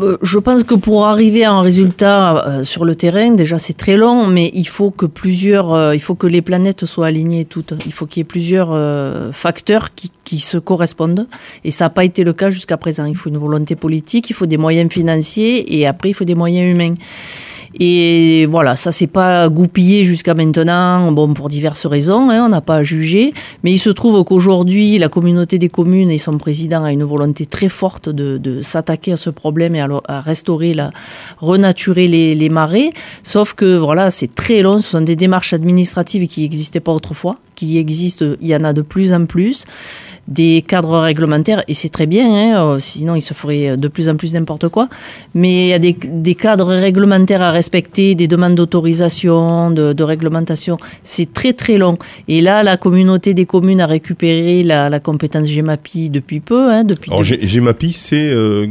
[0.00, 3.76] Euh, Je pense que pour arriver à un résultat euh, sur le terrain, déjà c'est
[3.76, 7.44] très long, mais il faut que plusieurs, euh, il faut que les planètes soient alignées
[7.44, 7.74] toutes.
[7.86, 11.28] Il faut qu'il y ait plusieurs euh, facteurs qui, qui se correspondent,
[11.64, 13.04] et ça n'a pas été le cas jusqu'à présent.
[13.04, 16.34] Il faut une volonté politique, il faut des moyens financiers, et après il faut des
[16.34, 16.94] moyens humains.
[17.80, 22.60] Et voilà, ça s'est pas goupillé jusqu'à maintenant, bon pour diverses raisons, hein, on n'a
[22.60, 23.34] pas à juger.
[23.64, 27.46] Mais il se trouve qu'aujourd'hui, la communauté des communes et son président a une volonté
[27.46, 30.90] très forte de, de s'attaquer à ce problème et à, restaurer, la,
[31.38, 32.90] renaturer les, les marais.
[33.24, 37.36] Sauf que voilà, c'est très long, ce sont des démarches administratives qui n'existaient pas autrefois,
[37.56, 39.64] qui existent, il y en a de plus en plus
[40.28, 44.08] des cadres réglementaires, et c'est très bien, hein, euh, sinon il se ferait de plus
[44.08, 44.88] en plus n'importe quoi,
[45.34, 50.04] mais il y a des, des cadres réglementaires à respecter, des demandes d'autorisation, de, de
[50.04, 51.98] réglementation, c'est très très long.
[52.28, 56.84] Et là, la communauté des communes a récupéré la, la compétence GEMAPI depuis peu, hein,
[56.84, 58.66] depuis Alors, GEMAPI, c'est euh,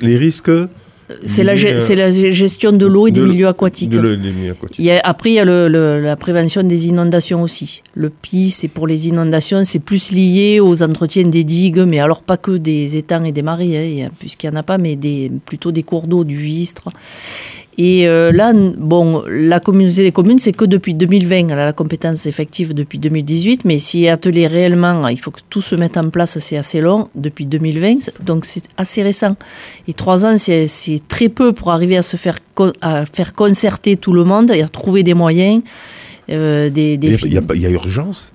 [0.00, 0.50] les risques.
[1.24, 3.90] C'est la, ge- euh, c'est la gestion de l'eau et des de milieux aquatiques.
[3.90, 4.78] de des milieux aquatiques.
[4.78, 7.82] Il y a, après, il y a le, le- la prévention des inondations aussi.
[7.94, 12.22] Le PI, c'est pour les inondations, c'est plus lié aux entretiens des digues, mais alors
[12.22, 15.30] pas que des étangs et des marais, hein, puisqu'il n'y en a pas, mais des,
[15.46, 16.88] plutôt des cours d'eau, du gistre.
[17.80, 21.72] Et euh, là, bon, la communauté des communes, c'est que depuis 2020, elle a la
[21.72, 25.96] compétence effective depuis 2018, mais s'il est attelé réellement, il faut que tout se mette
[25.96, 29.36] en place, c'est assez long, depuis 2020, donc c'est assez récent.
[29.86, 30.66] Et trois ans, c'est
[31.06, 32.38] très peu pour arriver à se faire,
[32.80, 35.62] à faire concerter tout le monde et à trouver des moyens.
[36.30, 38.34] euh, des, des Il y a- il y, urgence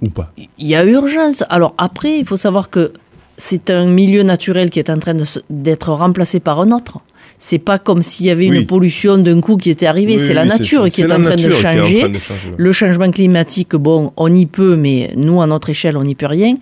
[0.00, 0.32] ou pas?
[0.38, 1.42] Il y a urgence.
[1.50, 2.92] Alors après, il faut savoir que
[3.36, 5.14] c'est un milieu naturel qui est en train
[5.50, 7.00] d'être remplacé par un autre.
[7.40, 8.58] C'est pas comme s'il y avait Oui.
[8.60, 10.14] une pollution d'un coup qui était arrivée.
[10.14, 12.00] Oui, c'est oui, la nature qui est, en train de changer.
[12.00, 12.54] train de changer.
[12.56, 16.26] Le changement climatique, bon, on y peut, mais nous, à notre échelle, on n'y peut
[16.26, 16.56] rien.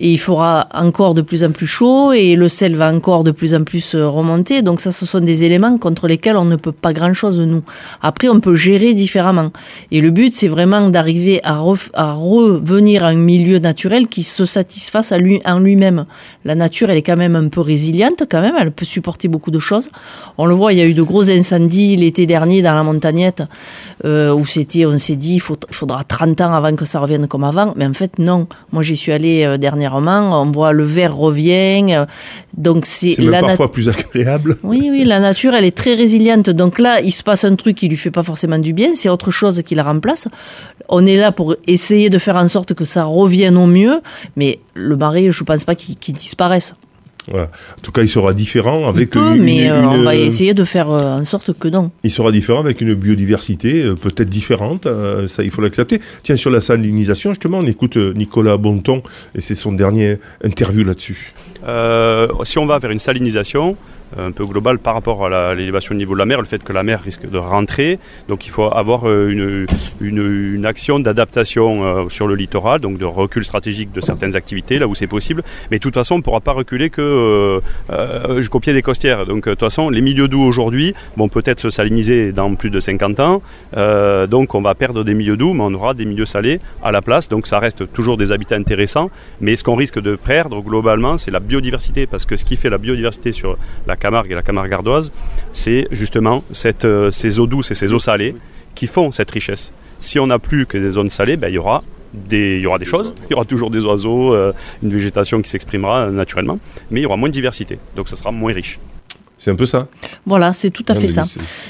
[0.00, 3.30] Et il fera encore de plus en plus chaud et le sel va encore de
[3.30, 4.62] plus en plus euh, remonter.
[4.62, 7.62] Donc ça, ce sont des éléments contre lesquels on ne peut pas grand-chose, nous.
[8.00, 9.52] Après, on peut gérer différemment.
[9.90, 15.12] Et le but, c'est vraiment d'arriver à, revenir à un milieu naturel qui se satisfasse
[15.12, 16.06] en lui-même.
[16.44, 18.54] La nature, elle est quand même un peu résiliente, quand même.
[18.58, 19.90] Elle peut supporter beaucoup de choses.
[20.38, 23.42] On le voit, il y a eu de gros incendies l'été dernier dans la montagnette,
[24.04, 27.44] euh, où c'était, on s'est dit, il faudra 30 ans avant que ça revienne comme
[27.44, 27.74] avant.
[27.76, 28.46] Mais en fait, non.
[28.72, 29.81] Moi, j'y suis allé euh, dernièrement.
[30.32, 31.94] On voit le vert revient.
[31.94, 32.06] euh,
[32.56, 34.56] donc c'est la parfois plus agréable.
[34.62, 36.50] oui, oui, la nature, elle est très résiliente.
[36.50, 39.08] Donc là, il se passe un truc qui lui fait pas forcément du bien, c'est
[39.08, 40.28] autre chose qui la remplace.
[40.88, 44.00] On est là pour essayer de faire en sorte que ça revienne au mieux,
[44.36, 46.74] mais le marais, je pense pas qu'il qu'il disparaisse.
[47.30, 47.44] Voilà.
[47.78, 50.16] En tout cas, il sera différent avec il peut, une, mais euh, une- on va
[50.16, 51.90] essayer de faire euh, en sorte que non.
[52.02, 56.00] Il sera différent avec une biodiversité euh, peut-être différente, euh, ça il faut l'accepter.
[56.24, 59.02] Tiens, sur la salinisation, justement, on écoute Nicolas Bonton
[59.36, 61.32] et c'est son dernier interview là-dessus.
[61.66, 63.76] Euh, si on va vers une salinisation
[64.18, 66.72] un peu globale par rapport à l'élévation du niveau de la mer, le fait que
[66.72, 67.98] la mer risque de rentrer,
[68.28, 69.66] donc il faut avoir euh, une,
[70.00, 74.86] une, action d'adaptation euh, sur le littoral, donc de recul stratégique de certaines activités là
[74.86, 75.42] où c'est possible.
[75.70, 79.26] Mais de toute façon, on ne pourra pas reculer que euh, euh, pied des costières.
[79.26, 82.70] Donc euh, de toute façon, les milieux doux aujourd'hui vont peut-être se saliniser dans plus
[82.70, 83.42] de 50 ans.
[83.76, 86.92] Euh, donc on va perdre des milieux doux, mais on aura des milieux salés à
[86.92, 87.28] la place.
[87.28, 89.10] Donc ça reste toujours des habitats intéressants.
[89.40, 92.06] Mais ce qu'on risque de perdre globalement, c'est la biodiversité.
[92.06, 95.12] Parce que ce qui fait la biodiversité sur la Camargue et la Camargue ardoise,
[95.52, 98.34] c'est justement cette, euh, ces eaux douces et ces eaux salées
[98.74, 99.72] qui font cette richesse.
[100.00, 102.66] Si on n'a plus que des zones salées, ben, il y aura des, il y
[102.66, 106.10] aura des choses, il y aura toujours des oiseaux, euh, une végétation qui s'exprimera euh,
[106.10, 106.58] naturellement,
[106.90, 108.80] mais il y aura moins de diversité, donc ça sera moins riche.
[109.38, 109.88] C'est un peu ça.
[110.26, 111.22] Voilà, c'est tout à Non, fait ça.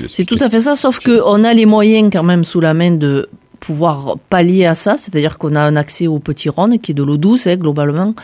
[0.09, 2.91] C'est tout à fait ça, sauf qu'on a les moyens quand même sous la main
[2.93, 3.29] de
[3.61, 7.03] pouvoir pallier à ça, c'est-à-dire qu'on a un accès au petit Rhône qui est de
[7.03, 8.15] l'eau douce hein, globalement.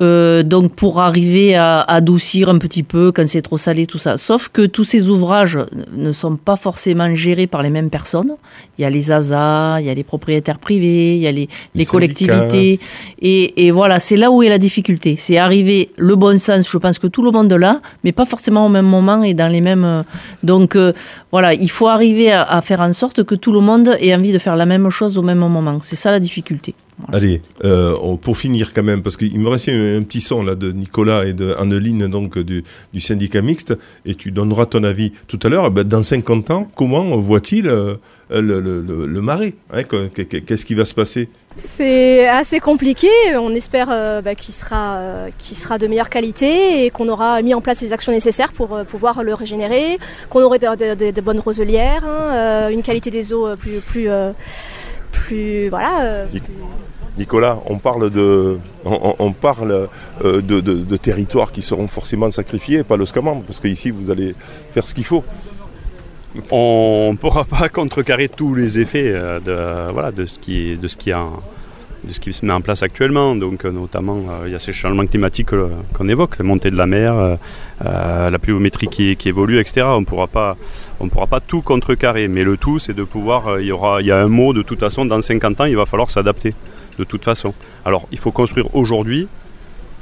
[0.00, 4.16] Euh, donc pour arriver à adoucir un petit peu quand c'est trop salé, tout ça.
[4.16, 5.58] Sauf que tous ces ouvrages
[5.92, 8.36] ne sont pas forcément gérés par les mêmes personnes.
[8.78, 11.48] Il y a les ASA, il y a les propriétaires privés, il y a les,
[11.74, 12.78] les, collectivités.
[13.20, 15.16] Et, et voilà, c'est là où est la difficulté.
[15.18, 18.66] C'est arriver le bon sens, je pense que tout le monde l'a, mais pas forcément
[18.66, 19.84] au même moment et dans les mêmes...
[19.84, 20.02] euh,
[20.44, 20.92] Donc euh,
[21.32, 24.32] voilà, il faut arriver à, à faire en sorte que tout le monde ait envie
[24.32, 25.76] de faire la même chose au même moment.
[25.82, 26.74] C'est ça la difficulté.
[27.12, 30.42] Allez, euh, on- pour finir quand même, parce qu'il me restait un, un petit son
[30.42, 34.84] là de Nicolas et de Anneline donc du, du syndicat mixte, et tu donneras ton
[34.84, 35.64] avis tout à l'heure.
[35.68, 37.94] Eh ben, dans 50 ans, comment voit-il euh,
[38.30, 41.28] le, le, le- le marais hein, que- que- que- Qu'est-ce qui va se passer?
[41.58, 43.08] C'est assez compliqué.
[43.38, 44.98] On espère euh, bah, qu'il sera,
[45.78, 49.34] de meilleure qualité et qu'on aura mis en place les actions nécessaires pour pouvoir le
[49.34, 49.98] régénérer,
[50.28, 54.08] qu'on aurait de, de- de- de bonnes roselières, hein, une qualité des eaux plus, plus,
[55.12, 56.26] plus voilà.
[56.30, 56.40] plus-
[57.20, 59.88] Nicolas, on parle de, on, parle
[60.24, 63.04] euh, de, territoires qui seront forcément sacrifiés, pas le
[63.46, 64.34] parce qu'ici vous allez
[64.70, 65.22] faire ce qu'il faut.
[66.50, 70.88] On ne pourra pas contrecarrer tous les effets euh, de, voilà, de, ce qui, de,
[70.88, 71.28] ce qui a-
[72.02, 73.36] de ce qui se met en place actuellement.
[73.36, 75.50] Donc, euh, notamment, il y a ces changements climatiques
[75.92, 77.36] qu'on évoque, la montée de la mer,
[77.84, 79.82] la pluviométrie qui, évolue, etc.
[79.88, 82.28] On on pourra pas tout contrecarrer.
[82.28, 83.60] Mais le tout, c'est de pouvoir.
[83.60, 85.76] Il y, aura, il y a un mot, de toute façon, dans 50 ans, il
[85.76, 86.54] va falloir s'adapter,
[87.00, 87.52] de toute façon.
[87.84, 89.26] Alors, il faut construire aujourd'hui,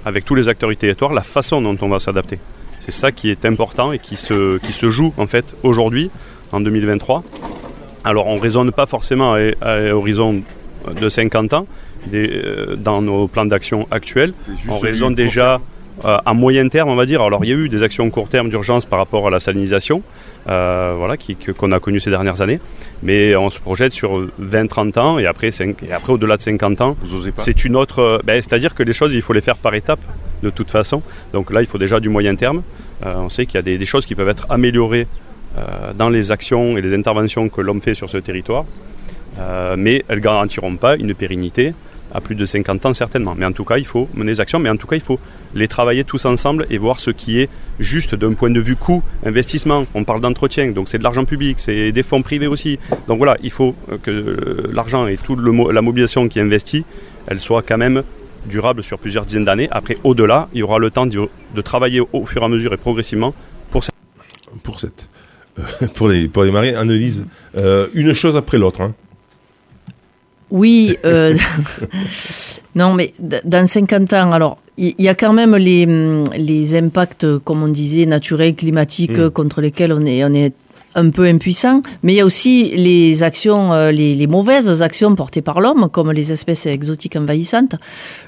[0.05, 2.38] avec tous les acteurs du territoire, la façon dont on va s'adapter.
[2.80, 6.11] C'est ça qui est important et qui se, qui se joue en fait aujourd'hui,
[6.53, 7.22] en 2023.
[8.05, 10.42] Alors on ne raisonne pas forcément à, à horizon
[10.99, 11.66] de 50 ans
[12.07, 14.32] des- euh, dans nos plans d'action actuels.
[14.68, 15.61] On raisonne déjà
[16.05, 17.20] euh, à moyen terme, on va dire.
[17.22, 20.03] Alors il y a eu des actions court terme d'urgence par rapport à la salinisation,
[20.49, 21.16] euh, voilà,
[21.59, 22.61] qu'on a connu ces dernières années.
[23.03, 26.80] Mais on se projette sur 20-30 ans et après, cinq- et après au-delà de 50
[26.80, 27.99] ans, Vous osez pas c'est une autre.
[28.01, 30.01] euh, ben, C'est-à-dire que les choses, il faut les faire par étapes,
[30.42, 31.03] de toute façon.
[31.32, 32.62] Donc là, il faut déjà du moyen terme.
[33.07, 35.07] Euh, on sait qu'il y a des, des choses qui peuvent être améliorées
[35.57, 38.64] euh, dans les actions et les interventions que l'homme fait sur ce territoire,
[39.76, 41.72] mais elles ne garantiront pas une pérennité
[42.12, 43.34] à plus de 50 ans certainement.
[43.36, 45.18] Mais en tout cas, il faut mener des actions, mais en tout cas, il faut
[45.54, 47.48] les travailler tous ensemble et voir ce qui est
[47.78, 49.86] juste d'un point de vue coût, investissement.
[49.94, 52.78] On parle d'entretien, donc c'est de l'argent public, c'est des fonds privés aussi.
[53.06, 56.84] Donc voilà, il faut euh, que euh, l'argent et toute la mobilisation qui est investie,
[57.26, 58.02] elle soit quand même
[58.46, 59.68] durable sur plusieurs dizaines d'années.
[59.70, 61.28] Après, au-delà, il y aura le temps de,
[61.62, 63.34] travailler au fur et à mesure et progressivement
[63.70, 63.94] pour cette
[64.62, 65.11] pour cette
[65.94, 66.74] pour les pour les marées.
[66.74, 67.24] Annelise,
[67.56, 68.80] euh, une chose après l'autre.
[68.80, 68.94] hein.
[70.51, 71.34] Oui, euh,
[72.74, 73.12] non, mais
[73.44, 75.86] dans 50 ans, alors, il y, y a quand même les,
[76.36, 79.30] les impacts, comme on disait, naturels, climatiques, Mm.
[79.30, 80.53] contre lesquels on est, on est
[80.99, 85.14] un peu impuissant, mais il y a aussi les actions, euh, les, les mauvaises actions
[85.14, 87.76] portées par l'homme, comme les espèces exotiques envahissantes.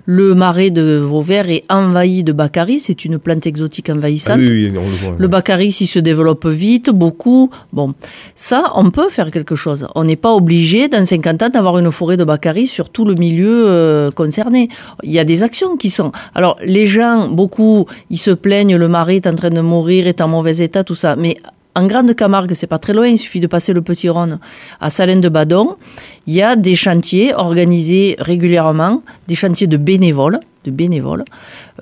[0.06, 4.38] Le marais de Vauvert est envahi de baccaris, c'est une plante exotique Ah envahissante.
[4.38, 5.16] oui, oui, on le voit.
[5.18, 7.50] Le baccaris, il se développe vite, beaucoup.
[7.72, 7.94] Bon,
[8.34, 9.86] ça, on peut faire quelque chose.
[9.94, 13.14] On n'est pas obligé, dans 50 ans, d'avoir une forêt de baccaris sur tout le
[13.14, 14.68] milieu euh, concerné.
[15.02, 16.12] Il y a des actions qui sont...
[16.34, 20.20] Alors, les gens, beaucoup, ils se plaignent, le marais est en train de mourir, est
[20.20, 21.16] en mauvais état, tout ça.
[21.16, 21.36] Mais
[21.74, 24.38] en Grande Camargue, c'est pas très loin, il suffit de passer le Petit Rhône
[24.80, 25.76] à Salène de Badon.
[26.26, 31.24] Il y a des chantiers organisés régulièrement, des chantiers de bénévoles, de bénévoles,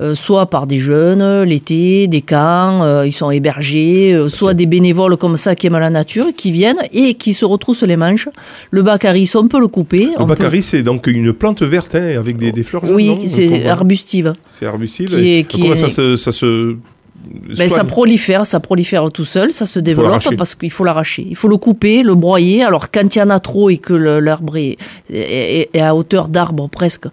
[0.01, 4.67] euh, soit par des jeunes l'été, des camps, euh, ils sont hébergés, euh, soit des
[4.67, 8.29] bénévoles comme ça qui aiment la nature, qui viennent et qui se retroussent les manches.
[8.71, 10.05] Le baccaris, on peut le couper.
[10.05, 12.95] Le on peut- baccaris, c'est donc une plante verte hein, avec des, des fleurs jaunes,
[12.95, 14.35] Oui, c'est arbustive.
[14.47, 15.09] C'est arbustive.
[15.09, 16.77] Qui et est- qui comment est- ça se, ça se
[17.59, 21.27] Ben, ça prolifère, ça prolifère tout seul, ça se développe parce qu'il faut l'arracher.
[21.29, 22.63] Il faut le couper, le broyer.
[22.63, 24.77] Alors quand il y en a trop et que l'arbre est,
[25.11, 27.07] est- est à hauteur d'arbre presque,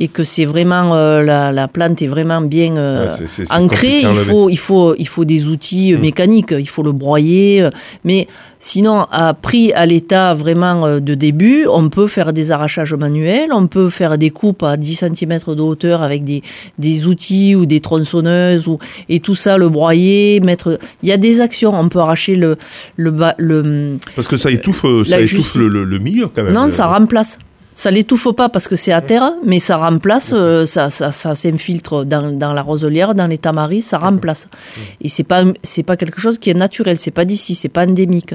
[0.00, 3.46] et que c'est vraiment euh, la, la plante est vraiment bien euh, Ouais, c'est- c'est-
[3.46, 6.00] c'est ancrée, il faut il faut il faut des outils euh, Mm.
[6.00, 7.68] mécaniques, il faut le broyer.
[8.04, 8.28] Mais
[8.58, 13.66] sinon, à pris à l'état vraiment de début, on peut faire des arrachages manuels, on
[13.66, 16.42] peut faire des coupes à 10 cm de hauteur avec des
[16.78, 18.78] des outils ou des tronçonneuses ou
[19.08, 20.78] et tout ça le broyer, mettre.
[21.02, 22.56] Il y a des actions, on peut arracher le
[22.96, 26.52] le le Parce que ça étouffe, ça étouffe le, le- le milieu quand même.
[26.52, 27.38] non, ça remplace.
[27.76, 31.34] Ça l'étouffe pas parce que c'est à terre, mais ça remplace, euh, ça, ça, ça
[31.34, 34.48] s'infiltre dans, dans la roselière, dans les tamaris, ça remplace.
[35.02, 37.86] Et c'est pas, c'est pas quelque chose qui est naturel, c'est pas d'ici, c'est pas
[37.86, 38.34] endémique.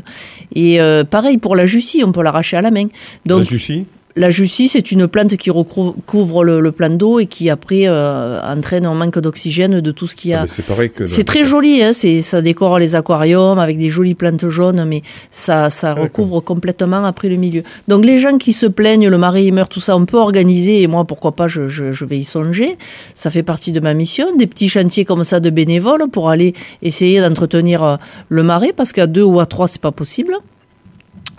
[0.54, 2.84] Et euh, pareil pour la jussie, on peut l'arracher à la main.
[2.84, 7.28] La Donc Jussie la jussie, c'est une plante qui recouvre le, le plan d'eau et
[7.28, 10.42] qui après euh, entraîne un manque d'oxygène de tout ce qu'il y Ah, a.
[10.44, 11.06] mais C'est pareil que.
[11.08, 15.02] C'est très joli, hein, c'est, ça décore les aquariums avec des jolies plantes jaunes, mais
[15.30, 17.64] ça, ça recouvre complètement après le milieu.
[17.88, 20.88] Donc les gens qui se plaignent, le mari meurt, tout ça, on peut organiser, et
[20.88, 22.78] moi pourquoi pas, je, je, je vais y songer.
[23.16, 26.54] Ça fait partie de ma mission, des petits chantiers comme ça de bénévoles pour aller
[26.82, 27.96] essayer d'entretenir euh,
[28.30, 30.36] le marais, parce qu'à deux ou à trois, c'est pas possible.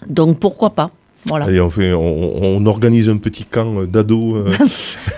[0.08, 0.90] Donc pourquoi pas
[1.26, 1.44] voilà.
[1.46, 4.44] Allez, on, fait, on, on organise un petit camp euh, d'ados.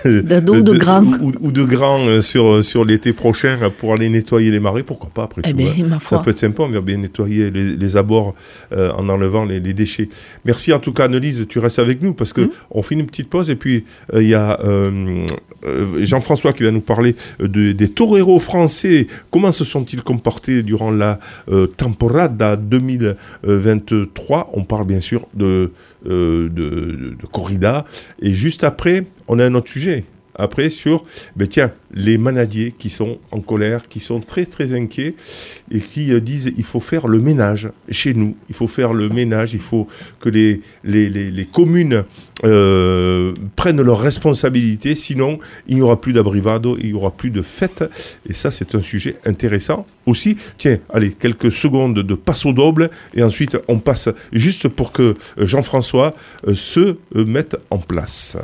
[0.05, 1.03] euh, D'ados ou de grands.
[1.03, 4.83] Ou, ou de grands euh, sur, sur l'été prochain euh, pour aller nettoyer les marais,
[4.83, 5.57] pourquoi pas après Eh tout.
[5.57, 5.85] ben, hein.
[5.89, 6.17] ma foi.
[6.19, 8.35] Ça peut être sympa, on va bien nettoyer les, les abords
[8.71, 10.09] euh, en enlevant les, les déchets.
[10.45, 12.49] Merci en tout cas, Annelise, tu restes avec nous parce que Mm.
[12.71, 15.25] on fait une petite pause et puis euh, il y a euh,
[15.65, 19.07] euh, Jean-François qui va nous parler euh, de- des toreros français.
[19.31, 21.19] Comment se sont-ils comportés durant la
[21.51, 22.55] euh, temporada
[23.43, 25.71] 2023 On parle bien sûr de, euh,
[26.05, 27.85] de, de- de corrida.
[28.21, 30.05] Et juste après, on a un autre sujet.
[30.35, 31.03] Après sur,
[31.35, 35.15] ben tiens, les manadiers qui sont en colère, qui sont très très inquiets
[35.71, 39.09] et qui euh, disent il faut faire le ménage chez nous, il faut faire le
[39.09, 39.87] ménage, il faut
[40.19, 42.03] que les, les, les, les communes
[42.43, 47.41] euh, prennent leurs responsabilités, sinon il n'y aura plus d'abrivado, il n'y aura plus de
[47.41, 47.83] fête.
[48.27, 50.37] Et ça, c'est un sujet intéressant aussi.
[50.57, 55.15] Tiens, allez, quelques secondes de passe au double et ensuite on passe juste pour que
[55.37, 56.13] euh, Jean-François
[56.53, 58.37] se mette en place.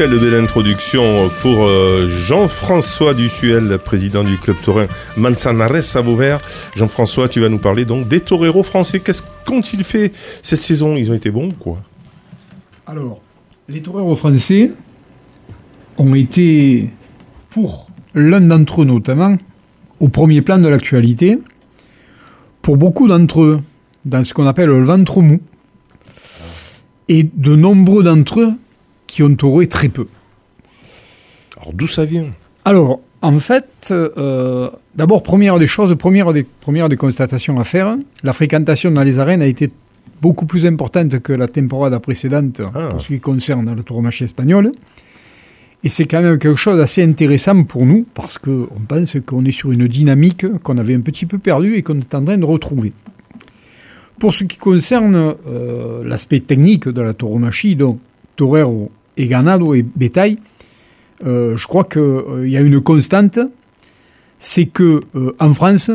[0.00, 4.86] Quelle belle introduction pour euh, Jean-François Dussuel, président du club taurin
[5.18, 6.40] Manzanares à Vauvert.
[6.74, 9.00] Jean-François, tu vas nous parler donc des toreros français.
[9.00, 10.96] Qu'est-ce qu'ont-ils fait cette saison?
[10.96, 11.82] Ils ont été bons ou quoi?
[12.86, 13.20] Alors,
[13.68, 14.70] les toreros français
[15.98, 16.88] ont été,
[17.50, 19.36] pour l'un d'entre eux notamment,
[20.00, 21.38] au premier plan de l'actualité.
[22.62, 23.60] Pour beaucoup d'entre eux,
[24.06, 25.42] dans ce qu'on appelle le ventre mou.
[27.08, 28.54] Et de nombreux d'entre eux
[29.10, 30.06] qui ont toré très peu.
[31.56, 32.28] Alors d'où ça vient?
[32.64, 37.96] Alors, en fait, euh, d'abord, première des choses, première des, première des constatations à faire,
[38.22, 39.70] la fréquentation dans les arènes a été
[40.22, 42.88] beaucoup plus importante que la temporada précédente Ah.
[42.90, 44.72] pour ce qui concerne le tauromachie espagnol.
[45.82, 49.52] Et c'est quand même quelque chose d'assez intéressant pour nous, parce qu'on pense qu'on est
[49.52, 52.44] sur une dynamique qu'on avait un petit peu perdue et qu'on est en train de
[52.44, 52.92] retrouver.
[54.18, 57.98] Pour ce qui concerne euh, l'aspect technique de la tauromachie, donc
[58.36, 58.90] torero
[59.20, 60.38] et ganado et bétail,
[61.26, 63.38] euh, je crois qu'il y a une constante,
[64.38, 65.90] c'est que euh, en France,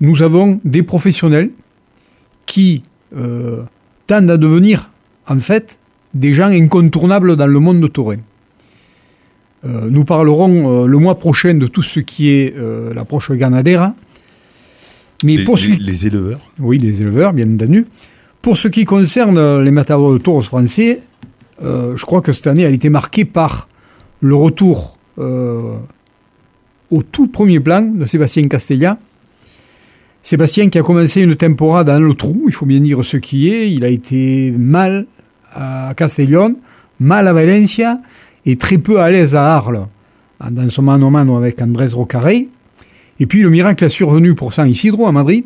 [0.00, 1.50] nous avons des professionnels
[2.46, 2.82] qui
[3.16, 3.62] euh,
[4.06, 4.90] tendent à devenir,
[5.26, 5.78] en fait,
[6.14, 8.18] des gens incontournables dans le monde taurin.
[9.64, 13.94] Euh, nous parlerons euh, le mois prochain de tout ce qui est euh, l'approche ganadera.
[15.24, 17.84] Mais les, pour ce les- éleveurs oui, les éleveurs, bien entendu.
[18.40, 21.00] Pour ce qui concerne euh, les matadors de tauros français,
[21.62, 23.68] euh, je crois que cette année, elle été marquée par
[24.20, 25.76] le retour euh,
[26.90, 28.98] au tout premier plan de Sébastien Castella.
[30.22, 33.48] Sébastien qui a commencé une temporade dans le trou, il faut bien dire ce qui
[33.48, 33.72] est.
[33.72, 35.06] Il a été mal
[35.54, 36.56] à Castellón,
[37.00, 38.00] mal à Valencia
[38.44, 39.86] et très peu à l'aise à Arles,
[40.50, 42.48] dans son mano a mano avec Andrés Rocarey.
[43.20, 45.44] Et puis le miracle a survenu pour San Isidro à Madrid.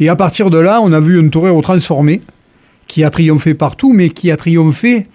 [0.00, 2.20] Et à partir de là, on a vu un torero transformé,
[2.86, 5.06] qui a triomphé partout, mais qui a triomphé,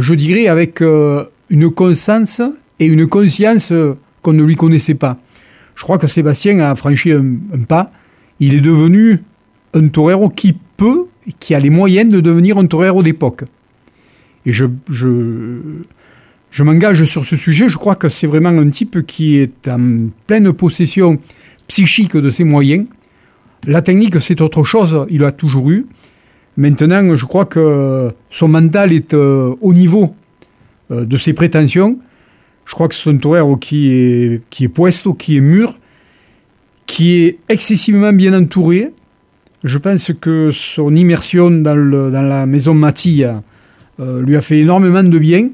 [0.00, 2.40] je dirais, avec euh, une constance
[2.78, 5.18] et une conscience euh, qu'on ne lui connaissait pas.
[5.74, 7.24] Je crois que Sébastien a franchi un,
[7.66, 7.90] pas.
[8.40, 9.22] Il est devenu
[9.74, 11.06] un torero qui peut,
[11.40, 13.44] qui a les moyens de devenir un torero d'époque.
[14.44, 15.58] Et je, je,
[16.50, 17.68] je m'engage sur ce sujet.
[17.68, 21.18] Je crois que c'est vraiment un type qui est en pleine possession
[21.68, 22.86] psychique de ses moyens.
[23.66, 25.86] La technique, c'est autre chose, il a toujours eu.
[26.56, 30.14] Maintenant, je crois que son mental est euh, au niveau
[30.90, 31.98] euh, de ses prétentions.
[32.66, 35.78] Je crois que c'est un torero qui est, qui est puesto, qui est mûr,
[36.86, 38.90] qui est excessivement bien entouré.
[39.64, 43.42] Je pense que son immersion dans, la maison Matilla
[44.00, 45.48] euh, lui a fait énormément de bien.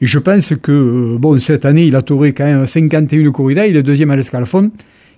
[0.00, 3.76] Et je pense que, bon, cette année, il a touré quand même 51 corridas, il
[3.76, 4.70] est deuxième à l'escalfon.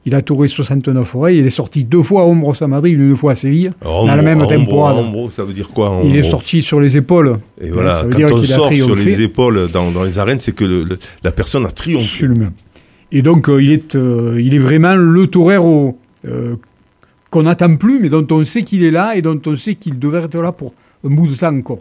[0.05, 3.15] Il a touré 69 oreilles, il est sorti deux fois à Ombros à Madrid, une
[3.15, 4.97] fois à Séville, dans la même temporade.
[4.97, 7.39] Ombro, ça veut dire quoi Il est sorti sur les épaules.
[7.61, 10.41] Et voilà, ça veut quand dire on sort sur les épaules dans, dans les arènes,
[10.41, 12.05] c'est que le- le- la personne a triomphé.
[12.25, 12.51] Absolument.
[13.13, 15.97] Et donc, euh, il, est, euh, il est vraiment le torero
[16.27, 16.57] euh,
[17.31, 19.99] qu'on n'attend plus, mais dont on sait qu'il est là et dont on sait qu'il
[20.01, 20.75] devrait être là pour
[21.07, 21.79] un bout de temps encore.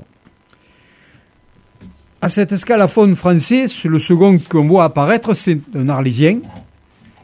[2.22, 6.38] À cet escalaphone français, le second qu'on voit apparaître, c'est un Arlésien.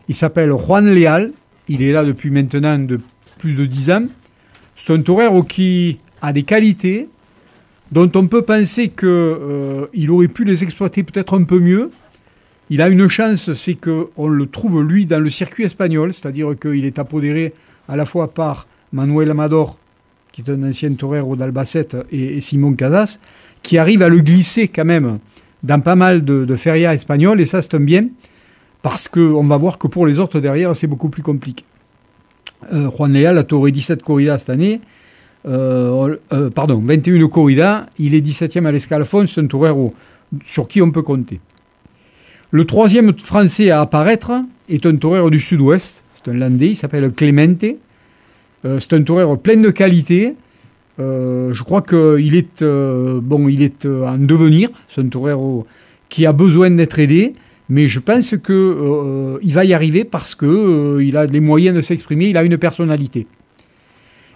[0.09, 1.31] Il s'appelle Juan Léal.
[1.67, 2.85] Il est là depuis maintenant
[3.37, 4.05] plus de 10 ans.
[4.75, 7.09] C'est un torero qui a des qualités
[7.91, 11.91] dont on peut penser qu'il euh, aurait pu les exploiter peut-être un peu mieux.
[12.69, 16.85] Il a une chance, c'est qu'on le trouve lui dans le circuit espagnol, c'est-à-dire qu'il
[16.85, 17.53] est apodéré
[17.87, 19.79] à la fois par Manuel Amador,
[20.33, 23.19] qui est un ancien torero d'Albacete, et, et, Simon Casas,
[23.63, 25.19] qui arrive à le glisser quand même
[25.63, 28.07] dans pas mal de, de ferias espagnoles, et ça c'est un bien,
[28.89, 31.65] parce qu'on va voir que pour les autres derrière, c'est beaucoup plus compliqué.
[32.71, 34.79] Euh, Juan Leal a toré 17 corridas cette année,
[35.45, 39.93] euh, euh, pardon, 21 corridas, il est 17e à l'escalafon, c'est un torero
[40.45, 41.41] sur qui on peut compter.
[42.51, 44.31] Le troisième français à apparaître
[44.69, 47.65] est un torero du sud-ouest, c'est un landais, il s'appelle Clemente.
[48.63, 50.33] C'est un torero plein de qualité.
[50.97, 54.69] Je crois qu'il est, bon, il est en devenir.
[54.87, 55.67] C'est un torero
[56.09, 57.33] qui a besoin d'être aidé,
[57.69, 61.81] mais je pense qu'il euh, va y arriver parce qu'il il a les moyens de
[61.81, 63.27] s'exprimer, il a une personnalité.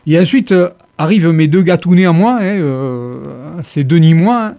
[0.08, 0.54] Et ensuite
[0.98, 4.56] arrivent mes deux gâtounets à moi, hein, c'est Denis Moi,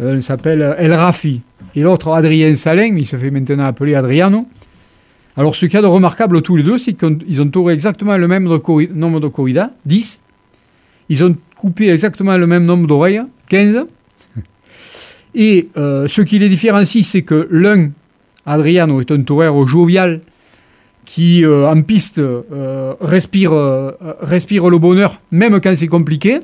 [0.00, 0.20] hein.
[0.20, 1.42] s'appelle El Rafi,
[1.74, 4.46] et l'autre Adrien Salin, il se fait maintenant appeler Adriano.
[5.36, 8.16] Alors, ce qu'il y a de remarquable tous les deux, c'est qu'ils ont toré exactement
[8.18, 10.20] le même nombre de corridas, 10.
[11.08, 13.86] Ils ont coupé exactement le même nombre d'oreilles, 15.
[15.34, 17.90] Et euh, ce qui les différencie, c'est que l'un,
[18.44, 20.20] Adriano, est un torero jovial
[21.04, 26.40] qui, euh, en piste, euh, respire, le bonheur, même quand c'est compliqué.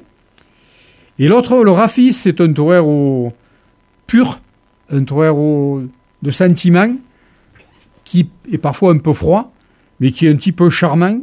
[1.19, 3.33] Et l'autre, le Rafi, c'est un torero
[4.07, 4.41] pur,
[4.91, 5.83] un torero
[6.23, 6.97] de sentiment,
[8.05, 9.53] qui est parfois un peu froid,
[10.01, 11.21] mais qui est un petit peu charmant,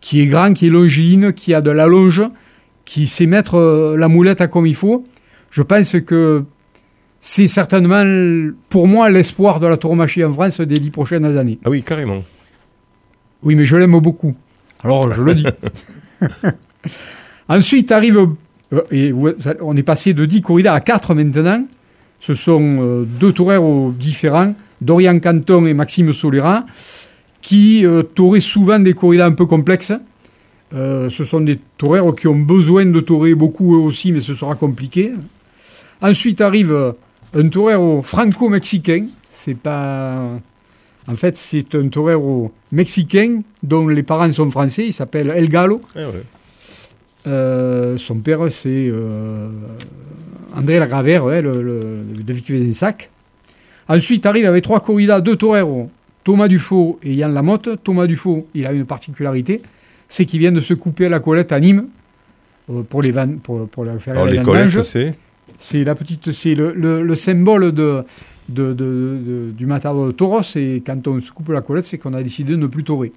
[0.00, 2.22] qui est grand, qui est longiligne, qui a de la longe,
[2.84, 5.04] qui sait mettre la moulette à comme il faut.
[5.50, 6.44] Je pense que
[7.20, 8.04] c'est certainement,
[8.68, 11.58] pour moi, l'espoir de la tauromachie en France des dix prochaines années.
[11.64, 12.24] Ah oui, carrément.
[13.42, 14.34] Oui, mais je l'aime beaucoup.
[14.82, 15.46] Alors, je le dis.
[17.48, 18.28] Ensuite arrive,
[18.72, 19.12] euh, et
[19.60, 21.64] on est passé de 10 corridas à 4 maintenant.
[22.20, 26.66] Ce sont euh, deux toreros différents, Dorian Canton et Maxime Solera,
[27.40, 29.92] qui euh, toraient souvent des corridas un peu complexes.
[30.74, 34.34] Euh, ce sont des toreros qui ont besoin de torer beaucoup eux aussi, mais ce
[34.34, 35.12] sera compliqué.
[36.02, 36.94] Ensuite arrive
[37.34, 39.06] un torero franco-mexicain.
[39.30, 40.38] C'est pas.
[41.06, 44.86] En fait, c'est un torero mexicain dont les parents sont français.
[44.86, 45.80] Il s'appelle El Galo.
[45.94, 46.22] Ah ouais.
[47.26, 49.48] Euh, son père, c'est euh,
[50.56, 51.82] André Lagravère, ouais, le, le,
[52.22, 53.10] de Vic-Vézensac.
[53.88, 55.90] Ensuite arrive avec trois corridas, deux toreros,
[56.24, 57.82] Thomas Dufaux et Yann Lamotte.
[57.82, 59.62] Thomas Dufaux, il a une particularité,
[60.08, 61.86] c'est qu'il vient de se couper à la colette à Nîmes
[62.70, 65.14] euh, pour les vannes, pour, pour la faire Alors, les colettes, c'est
[65.58, 68.04] C'est la petite, c'est le, le, le, symbole de,
[68.48, 70.42] de, de, de du matador de Toros.
[70.56, 73.12] Et quand on se coupe la colette, c'est qu'on a décidé de ne plus torer.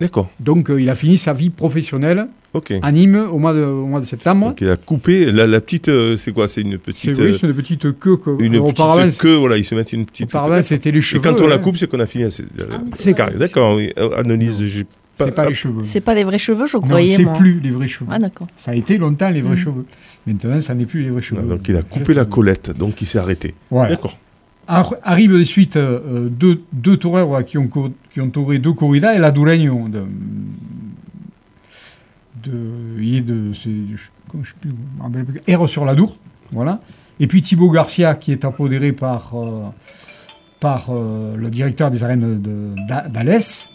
[0.00, 0.28] D'accord.
[0.40, 2.72] Donc euh, il a fini sa vie professionnelle Ok.
[2.82, 4.48] à Nîmes au mois de, au mois de septembre.
[4.48, 7.28] Donc il a coupé la, la petite, euh, c'est quoi C'est une petite, C'est oui,
[7.28, 8.16] euh, c'est une petite queue.
[8.16, 9.36] Que, une alors, petite c'est- queue.
[9.36, 10.30] Voilà, ils se mettent une petite.
[10.30, 11.22] auparavant, c'était les Et cheveux.
[11.22, 12.32] quand on la coupe, c'est qu'on a fini.
[12.32, 12.44] C'est
[12.96, 13.36] c'est carré.
[13.38, 13.76] D'accord.
[13.76, 13.92] Oui.
[14.16, 15.26] Analyse, j'ai pas.
[15.26, 15.84] C'est pas les cheveux.
[15.84, 17.34] C'est pas les vrais cheveux, je Non, croyais, c'est moi.
[17.34, 18.10] plus les vrais cheveux.
[18.10, 18.48] Ah, d'accord.
[18.56, 19.58] Ça a été longtemps les vrais Mm.
[19.58, 19.84] cheveux.
[20.26, 21.42] Maintenant, ça n'est plus les vrais cheveux.
[21.42, 23.54] Non, donc il a coupé la colette, donc il s'est arrêté.
[23.70, 23.90] Voilà.
[23.90, 24.18] D'accord.
[24.68, 27.68] Ar- Arrive de suite euh, euh, deux, deux toreros qui ont,
[28.12, 30.04] qui ont toré deux corridas et la Dureño de,
[32.44, 32.52] de,
[33.00, 33.68] il est de, je,
[34.28, 36.16] comment je sais plus, Erre sur la Dour,
[36.52, 36.80] voilà.
[37.20, 39.64] Et puis Thibaut Garcia qui est apodéré par, euh,
[40.60, 43.68] par euh, le directeur des arènes de- d'A- d'Alès.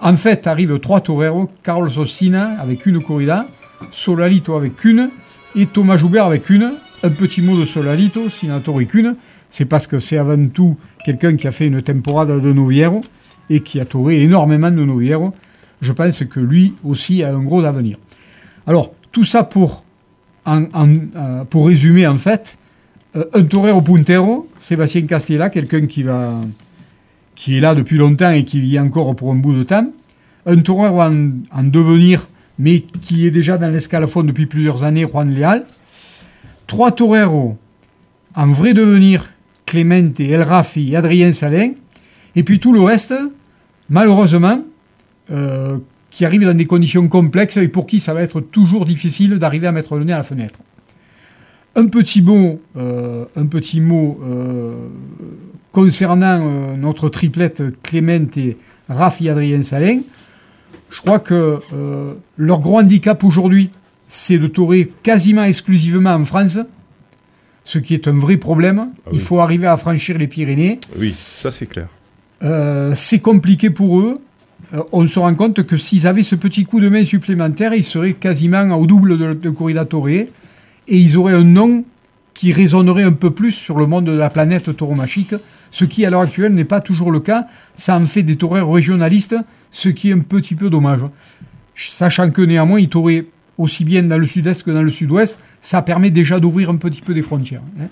[0.00, 3.46] En fait, arrivent trois toreros, Carlos Ossina avec une corrida,
[3.90, 5.10] Solalito avec une
[5.54, 6.74] et Thomas Joubert avec une.
[7.02, 9.16] Un petit mot de Solalito, s'il n'en a toré qu'une,
[9.48, 13.02] c'est parce que c'est avant tout quelqu'un qui a fait une temporada de Noviero
[13.48, 15.32] et qui a toré énormément de Noviero.
[15.80, 17.96] Je pense que lui aussi a un gros avenir.
[18.66, 19.82] Alors, tout ça pour,
[20.46, 22.58] euh, pour résumer, en fait,
[23.16, 26.34] euh, un torero puntero, Sébastien Castella, quelqu'un qui, va,
[27.34, 29.90] qui est là depuis longtemps et qui vit encore pour un bout de temps.
[30.44, 32.28] Un torero en devenir,
[32.60, 35.64] mais qui est déjà dans l'escalafon depuis plusieurs années, Juan Leal.
[36.66, 37.56] Trois toreros
[38.36, 39.30] en vrai devenir,
[39.64, 41.72] Clemente, El Rafi Adrien Salin.
[42.36, 43.14] Et puis tout le reste,
[43.88, 44.62] malheureusement,
[45.30, 45.78] euh,
[46.10, 49.66] qui arrivent dans des conditions complexes et pour qui ça va être toujours difficile d'arriver
[49.66, 50.58] à mettre le nez à la fenêtre.
[51.76, 54.74] Un petit mot, euh, euh,
[55.72, 58.38] concernant notre triplette Clemente,
[58.90, 60.00] Rafi et Adrien Salin.
[60.90, 63.70] Je crois que euh, leur gros handicap aujourd'hui,
[64.08, 66.58] c'est de torer quasiment exclusivement en France,
[67.64, 68.88] ce qui est un vrai problème.
[69.06, 70.80] Ah Il faut arriver à franchir les Pyrénées.
[70.98, 71.88] Oui, ça c'est clair.
[72.42, 74.18] Euh, c'est compliqué pour eux.
[74.74, 77.84] euh, on se rend compte que s'ils avaient ce petit coup de main supplémentaire, ils
[77.84, 80.28] seraient quasiment au double de, de corrida torée
[80.88, 81.84] et ils auraient un nom
[82.40, 85.34] qui résonnerait un peu plus sur le monde de la planète tauromachique,
[85.70, 87.46] ce qui à l'heure actuelle n'est pas toujours le cas.
[87.76, 89.36] Ça en fait des taureaux régionalistes,
[89.70, 91.00] ce qui est un petit peu dommage.
[91.76, 93.26] Sachant que néanmoins, ils tauraient
[93.58, 97.02] aussi bien dans le sud-est que dans le sud-ouest, ça permet déjà d'ouvrir un petit
[97.02, 97.60] peu des frontières.
[97.78, 97.88] hein.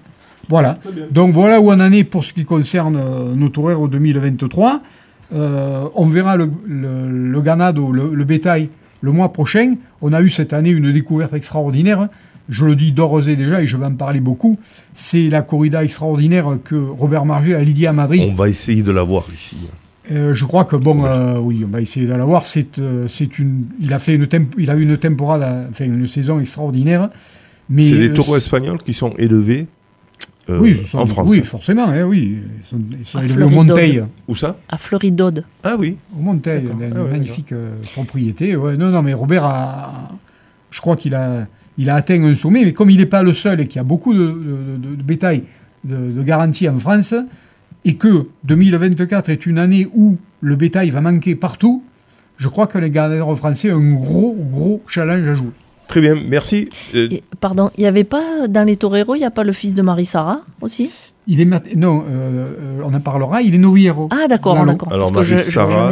[0.49, 0.79] Voilà.
[1.11, 4.81] Donc voilà où on en est pour ce qui concerne euh, nos toureurs au 2023.
[5.35, 8.71] Euh, on verra le, le, le ganado, le, le bétail,
[9.03, 9.75] le mois prochain.
[10.01, 12.09] On a eu cette année une découverte extraordinaire.
[12.49, 14.59] Je le dis d'ores et déjà, et je vais en parler beaucoup.
[14.95, 18.23] C'est la corrida extraordinaire que Robert Marget a lidiée à Madrid.
[18.31, 19.57] On va essayer de la voir ici.
[20.11, 22.47] Euh, je crois que bon, euh, oui, on va essayer de la voir.
[22.47, 25.85] C'est, euh, c'est une, il a fait une, temp- il a eu une temporade, enfin
[25.85, 27.11] une saison extraordinaire.
[27.69, 29.67] Mais C'est des euh, taureaux espagnols qui sont élevés
[30.49, 31.29] euh, oui, sont- en France.
[31.29, 32.39] Oui, forcément, hein, oui.
[32.63, 33.51] Ils sont, ils sont À élevés au.
[33.51, 34.03] Monteil.
[34.27, 34.57] Où ça?
[34.71, 35.45] À Floridode.
[35.63, 35.99] Ah oui.
[36.19, 38.57] Au Monteil, une Ah ouais, magnifique euh, propriété.
[38.57, 40.09] Ouais, non, non, mais Robert a,
[40.71, 41.47] je crois qu'il a,
[41.79, 43.81] il a atteint un sommet, mais comme il n'est pas le seul et qu'il y
[43.81, 45.45] a beaucoup de, de- de- de bétail
[45.85, 47.15] de, de garantie en France,
[47.85, 51.83] et que 2024 est une année où le bétail va manquer partout,
[52.37, 55.51] je crois que les gardiens français ont un gros, gros challenge à jouer.
[55.87, 56.69] Très bien, merci.
[56.95, 57.09] Euh,
[57.41, 59.83] pardon, il n'y avait pas dans les toreros, il n'y a pas le fils de
[59.83, 60.91] Marie-Sara aussi?
[61.31, 61.45] Il est
[61.77, 62.47] non, euh,
[62.81, 63.43] euh, on en parlera.
[63.43, 64.09] Il est noviero.
[64.11, 64.91] Ah d'accord, d'accord.
[64.91, 65.13] alors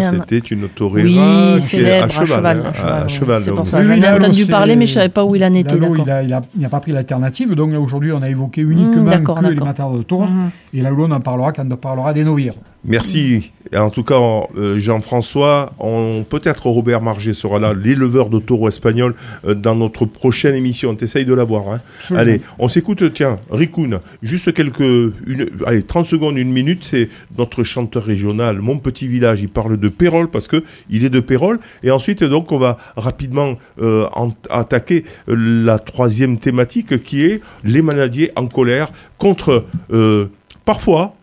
[0.01, 2.63] ai un- c'était une torera Oui, qui est célèbre, à cheval.
[2.65, 3.03] hein, à cheval.
[3.03, 5.25] à cheval, C'est pour ça, Oui, j'en ai entendu parler, mais je ne savais pas
[5.27, 6.23] où il en était, Lalo, d'accord.
[6.55, 9.55] il n'a pas pris l'alternative, donc là, aujourd'hui on a évoqué uniquement d'accord, que les
[9.57, 10.51] matadors de tours, Mhm.
[10.73, 12.55] et Lalo on en parlera quand on parlera des novières.
[12.87, 13.51] Merci.
[13.75, 14.15] En tout cas,
[14.57, 20.05] euh, Jean-François, on- peut-être Robert Marget sera là, l'éleveur de taureaux espagnols, euh, dans notre
[20.07, 20.91] prochaine émission.
[20.99, 21.69] On essaye de l'avoir.
[21.73, 21.81] Hein.
[22.15, 24.79] Allez, on s'écoute, tiens, Rikun, juste quelques...
[24.81, 29.41] Une, allez, 30 secondes, une minute, c'est notre chanteur régional, Mon Petit Village.
[29.43, 31.59] Il parle de Pérol parce que il est de Pérol.
[31.83, 37.83] Et ensuite, donc, on va rapidement euh, en- attaquer la troisième thématique qui est les
[37.83, 40.27] manadiers en colère contre, euh,
[40.65, 41.15] parfois,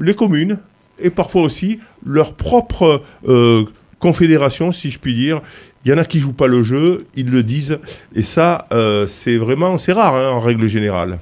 [0.00, 0.58] les communes
[1.02, 3.64] et parfois aussi leur propre euh,
[3.98, 5.40] confédération, si je puis dire.
[5.84, 7.78] Il y en a qui jouent pas le jeu, ils le disent,
[8.14, 11.18] et ça, euh, c'est vraiment, c'est rare hein, en règle générale.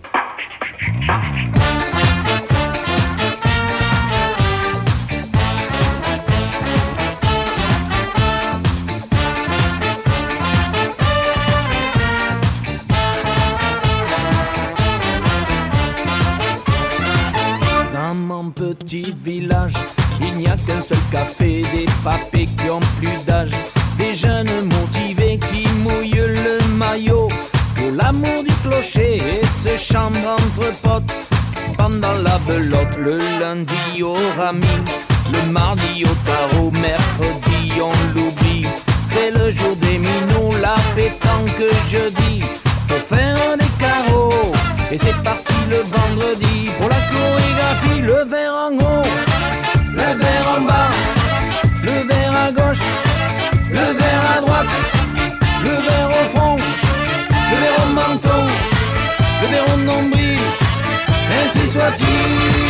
[18.89, 19.75] Petit village,
[20.19, 23.51] il n'y a qu'un seul café, des papés qui ont plus d'âge,
[23.99, 27.29] des jeunes motivés qui mouillent le maillot,
[27.77, 31.13] pour l'amour du clocher et se chambre entre potes.
[31.77, 34.77] Pendant la belote, le lundi au rami,
[35.35, 38.67] le mardi au tarot, mercredi on l'oublie.
[39.11, 42.41] C'est le jour des minots, la pétanque jeudi,
[42.89, 44.53] pour faire des carreaux.
[44.91, 47.01] Et c'est parti le vendredi pour la
[48.03, 49.07] le verre en haut,
[49.93, 50.91] le verre en bas,
[51.83, 52.87] le verre à gauche,
[53.71, 54.75] le verre à droite,
[55.63, 56.57] le verre au front,
[57.51, 58.43] le verre au menton,
[59.43, 60.39] le verre au nombril,
[61.45, 62.69] ainsi soit-il.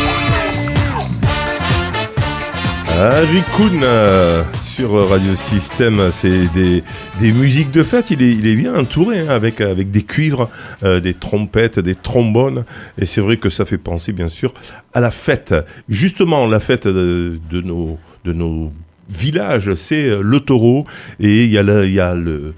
[4.79, 8.11] Sur Radio Système, c'est des, musiques de fête.
[8.11, 10.49] Il est, bien entouré hein, avec, des cuivres,
[10.83, 12.63] euh, des trompettes, des trombones.
[12.97, 14.53] Et c'est vrai que ça fait penser, bien sûr,
[14.93, 15.53] à la fête.
[15.89, 18.71] Justement, la fête de, nos, de nos
[19.09, 20.85] villages, c'est euh, le taureau.
[21.19, 22.53] Et il y a le,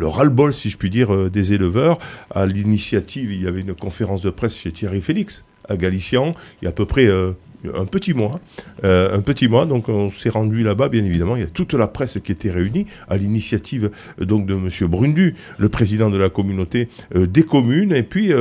[0.00, 1.98] ras-le-bol, si je puis dire, euh, des éleveurs.
[2.34, 6.64] À l'initiative, il y avait une conférence de presse chez Thierry Félix à Galician, il
[6.64, 7.32] y a à peu près euh,
[7.74, 8.40] un petit mois.
[8.84, 11.36] Euh, un petit mois, donc on s'est rendu là-bas, bien évidemment.
[11.36, 13.90] Il y a toute la presse qui était réunie à l'initiative
[14.20, 17.92] euh, donc de Monsieur Brundu, le président de la communauté euh, des communes.
[17.92, 18.32] Et puis,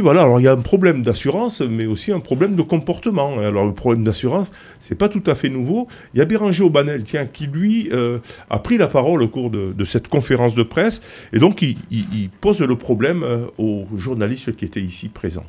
[0.00, 0.22] voilà.
[0.22, 3.38] Alors il y a un problème d'assurance, mais aussi un problème de comportement.
[3.38, 5.88] Alors le problème d'assurance, c'est pas tout à fait nouveau.
[6.14, 7.90] Il y a Béranger Aubanel, tiens, qui lui
[8.50, 11.00] a pris la parole au cours de, cette conférence de presse,
[11.32, 13.24] et donc il, pose le problème
[13.58, 15.46] aux journalistes qui étaient ici présents.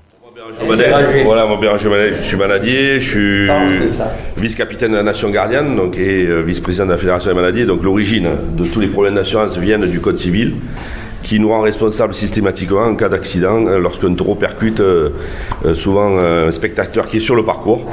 [1.26, 3.50] Voilà, je suis manadier, je suis
[4.38, 7.66] vice-capitaine de la Nation Gardienne donc, et euh, vice-président de la Fédération des maladies.
[7.66, 10.54] Donc l'origine de tous les problèmes d'assurance viennent du Code civil.
[11.24, 15.10] Qui nous rend responsables systématiquement en cas d'accident euh, lorsqu'un taureau percute euh,
[15.66, 17.86] euh, souvent un spectateur qui est sur le parcours.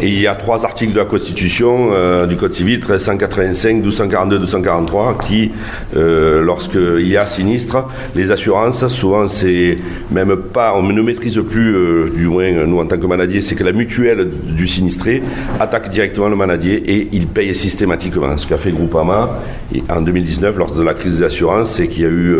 [0.00, 1.90] Et il y a trois articles de la Constitution
[2.26, 5.52] du Code civil, 1385, 1242, 243, qui,
[5.94, 9.76] lorsqu'il y a sinistre, les assurances, souvent c'est
[10.10, 13.64] même pas, on ne maîtrise plus, du moins nous en tant que manadier, c'est que
[13.64, 15.22] la mutuelle du sinistré
[15.60, 18.36] attaque directement le manadier et il paye systématiquement.
[18.38, 19.40] Ce qu'a fait Groupama
[19.88, 22.36] en 2019 lors de la crise des assurances, c'est qu'il y a eu,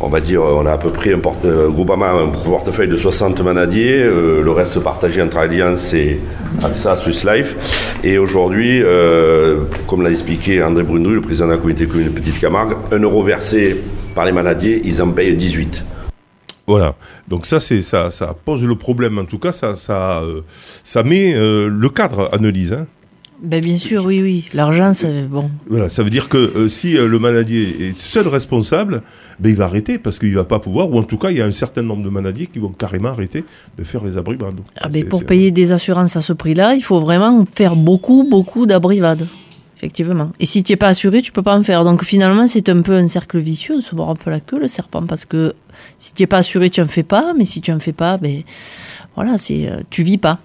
[0.00, 2.96] on va dire, on a à peu près un porte, Groupama a un portefeuille de
[2.96, 6.20] 60 manadiers, euh, le reste partagé entre Allianz et
[6.62, 7.94] AXA, Swiss Life.
[8.04, 12.38] Et aujourd'hui, euh, comme l'a expliqué André Brunru, le président de la communauté commune Petite
[12.40, 13.80] Camargue, un euro versé
[14.14, 15.84] par les manadiers, ils en payent 18.
[16.66, 16.94] Voilà.
[17.28, 19.18] Donc ça, ça, pose le problème.
[19.18, 20.42] En tout cas, ça, euh,
[21.04, 22.74] met le cadre, Annelise.
[22.74, 22.86] Hein.
[23.40, 24.48] Ben, bien sûr, oui, oui.
[24.52, 25.50] L'argent, c'est bon.
[25.68, 29.02] Voilà, ça veut dire que euh, si euh, le manadier est seul responsable,
[29.38, 31.40] ben, il va arrêter parce qu'il va pas pouvoir, ou en tout cas, il y
[31.40, 33.44] a un certain nombre de manadiers qui vont carrément arrêter
[33.78, 34.56] de faire les abrivades.
[34.56, 38.26] Donc, Ah, ben, pour payer des assurances à ce prix-là, il faut vraiment faire beaucoup,
[38.28, 39.26] beaucoup d'abrivades.
[39.76, 40.32] Effectivement.
[40.40, 41.84] Et si tu n'es pas assuré, tu peux pas en faire.
[41.84, 44.66] Donc finalement, c'est un peu un cercle vicieux, se mord un peu la queue, le
[44.66, 45.54] serpent, parce que
[45.98, 48.16] si tu n'es pas assuré, tu en fais pas, mais si tu en fais pas,
[48.16, 48.42] ben
[49.14, 50.40] voilà, c'est euh, tu vis pas.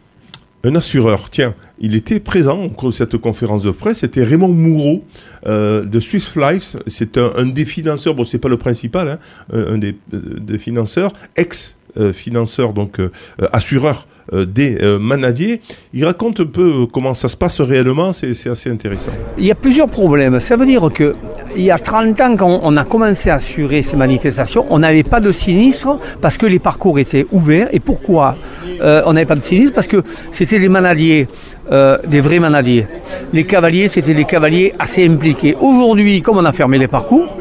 [0.66, 4.53] Un assureur, tiens, il était présent au cours de cette conférence de presse, c'était Raymond
[4.53, 5.03] Moureau
[5.45, 9.20] euh, de Swiss Life, c'est un, des financeurs, bon c'est pas le principal, hein,
[9.51, 13.11] un un des, euh, des financeurs, ex-financeur, donc euh,
[13.41, 15.61] euh, assureur euh, des euh, manadiers.
[15.93, 19.11] Il raconte un peu euh, comment ça se passe réellement, c'est assez intéressant.
[19.38, 20.39] Il y a plusieurs problèmes.
[20.39, 21.15] Ça veut dire que
[21.55, 25.03] il y a 30 ans, quand on a commencé à assurer ces manifestations, on n'avait
[25.03, 27.69] pas de sinistre parce que les parcours étaient ouverts.
[27.71, 28.38] Et pourquoi
[28.82, 29.74] euh, on n'avait pas de sinistre?
[29.74, 31.28] Parce que c'était des manadiers,
[31.71, 32.88] euh, des vrais manadiers.
[33.34, 35.55] Les cavaliers, c'était des cavaliers assez impliqués.
[35.59, 37.38] Aujourd'hui, comme on a fermé les parcours,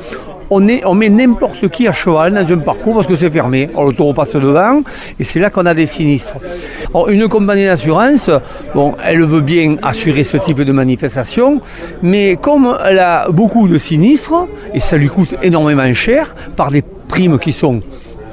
[0.52, 3.70] on, on met n'importe qui à cheval dans un parcours parce que c'est fermé.
[3.72, 4.82] Alors, le taureau passe devant
[5.18, 6.34] et c'est là qu'on a des sinistres.
[7.08, 8.30] Une compagnie d'assurance,
[9.02, 11.60] elle veut bien assurer ce type de manifestation,
[12.02, 16.82] mais comme elle a beaucoup de sinistres et ça lui coûte énormément cher par des
[17.08, 17.80] primes qui sont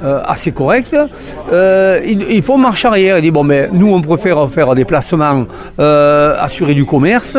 [0.02, 0.96] euh, assez correctes,
[1.52, 3.18] euh, il, il faut marche arrière.
[3.18, 5.46] Il dit bon, mais nous on préfère faire des placements,
[5.78, 7.36] euh, assurer du commerce,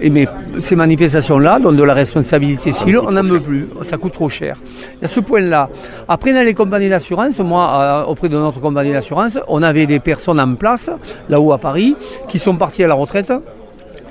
[0.00, 0.26] et mais
[0.58, 4.56] ces manifestations-là donnent de la responsabilité civile, on n'en veut plus, ça coûte trop cher.
[4.96, 5.68] Il y a ce point-là.
[6.08, 10.00] Après, dans les compagnies d'assurance, moi, euh, auprès de notre compagnie d'assurance, on avait des
[10.00, 10.90] personnes en place,
[11.28, 11.96] là-haut à Paris,
[12.28, 13.32] qui sont parties à la retraite.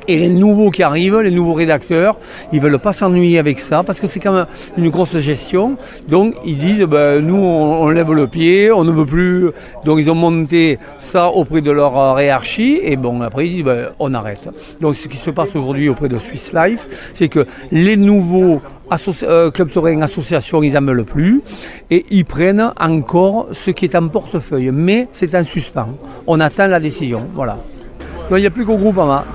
[0.08, 2.18] Et les nouveaux qui arrivent, les nouveaux rédacteurs,
[2.52, 4.46] ils veulent pas s'ennuyer avec ça parce que c'est quand même
[4.78, 5.78] une grosse gestion.
[6.08, 9.52] Donc ils disent, ben, nous on, lève le pied, on ne veut plus.
[9.86, 13.66] Donc ils ont monté ça auprès de leur euh, hiérarchie et bon après ils disent,
[13.66, 14.50] ben, on arrête.
[14.82, 18.62] Donc ce qui se passe aujourd'hui auprès de Swiss Life, c'est que les nouveaux
[19.24, 21.42] euh, clubs taurins, associations, ils n'en veulent plus
[21.90, 24.72] et ils prennent encore ce qui est en portefeuille.
[24.72, 25.90] Mais c'est en suspens.
[26.28, 27.22] On attend la décision.
[27.34, 27.58] Voilà.
[28.30, 29.26] Donc il n'y a plus qu'au groupe AMA.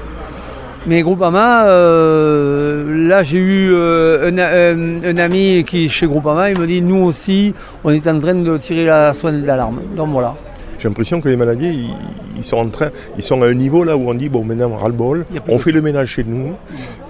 [0.87, 6.51] Mais Groupama, euh, là j'ai eu euh, un, un- un ami qui est chez Groupama,
[6.51, 7.53] il me dit nous aussi
[7.85, 9.81] on est en train de tirer la sonnette d'alarme.
[9.97, 10.35] Donc voilà.
[10.79, 11.91] J'ai l'impression que les manadiers, ils,
[12.37, 14.71] ils sont en train, ils sont à un niveau là où on dit bon maintenant
[14.73, 16.53] on ras le bol, Il y a plus on de- fait le ménage chez nous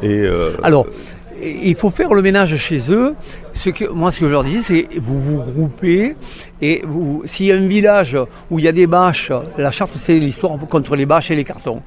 [0.02, 0.86] et euh, Alors,
[1.40, 3.14] il faut faire le ménage chez eux.
[3.52, 6.16] Ce que, moi, ce que je leur dis, c'est vous vous groupez
[6.60, 8.18] et vous, s'il y a un village
[8.50, 11.44] où il y a des bâches, la charte, c'est l'histoire contre les bâches et les
[11.44, 11.80] cartons.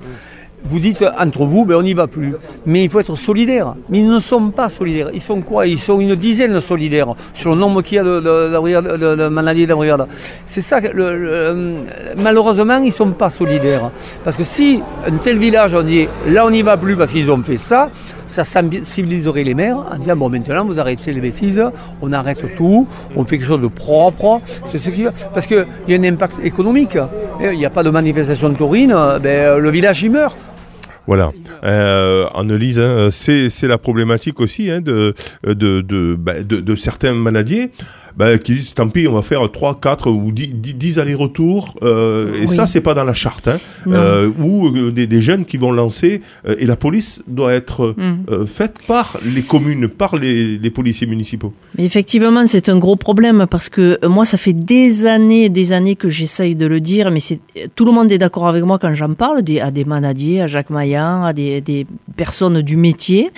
[0.64, 2.36] Vous dites entre vous, ben on n'y va plus.
[2.66, 3.74] Mais il faut être solidaire.
[3.90, 5.10] Mais ils ne sont pas solidaires.
[5.14, 5.66] Ils sont quoi?
[5.66, 9.96] Ils sont une dizaine de solidaires sur le nombre qu'il y a de, de, de-
[9.98, 10.04] de.
[10.46, 10.80] C'est ça.
[10.80, 11.78] Le,
[12.18, 13.90] malheureusement, ils ne sont pas solidaires.
[14.24, 17.32] Parce que si un tel village, on dit là on n'y va plus parce qu'ils
[17.32, 17.90] ont fait ça,
[18.28, 21.62] ça sensibiliserait les maires en disant bon maintenant vous arrêtez les bêtises,
[22.02, 24.40] on arrête tout, on fait quelque chose de propre.
[24.68, 26.98] C'est ce qui parce qu'il y a un impact économique.
[27.42, 30.38] Il n'y a pas de manifestation taurine, ben, le village il meurt.
[31.08, 31.32] Voilà.
[31.64, 37.14] Euh, Annelise, hein, c'est la problématique aussi hein, de, de, de, bah, de, de certains
[37.14, 37.72] manadiers
[38.18, 41.76] bah, qui disent tant pis, on va faire 3, 4 ou 10, 10 allers-retours.
[41.84, 42.48] euh, et Oui.
[42.56, 43.48] ça, c'est pas dans la charte.
[43.48, 43.58] Hein,
[43.88, 46.22] euh, ou euh, des, des jeunes qui vont lancer.
[46.60, 48.46] et la police doit être Mm.
[48.48, 51.54] faite par les communes, par les, les policiers municipaux.
[51.78, 55.96] Mais effectivement, c'est un gros problème parce que moi, ça fait des années, des années
[55.96, 57.20] que j'essaye de le dire, mais
[57.76, 60.48] tout le monde est d'accord avec moi quand j'en parle, des, à des manadiers, à
[60.48, 61.86] Jacques Maillan, à des, des
[62.16, 63.30] personnes du métier.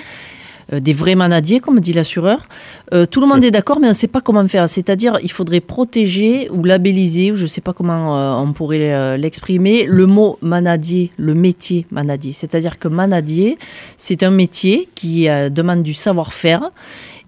[0.74, 2.48] Euh, des vrais manadiers, comme dit l'assureur.
[2.94, 4.68] Euh, tout le monde est d'accord, mais on ne sait pas comment faire.
[4.68, 9.18] C'est-à-dire, il faudrait protéger ou labelliser, ou je ne sais pas comment euh, on pourrait
[9.18, 12.34] l'exprimer, le mot manadier, le métier manadier.
[12.34, 13.58] C'est-à-dire que manadier,
[13.98, 16.72] c'est un métier qui demande du savoir-faire.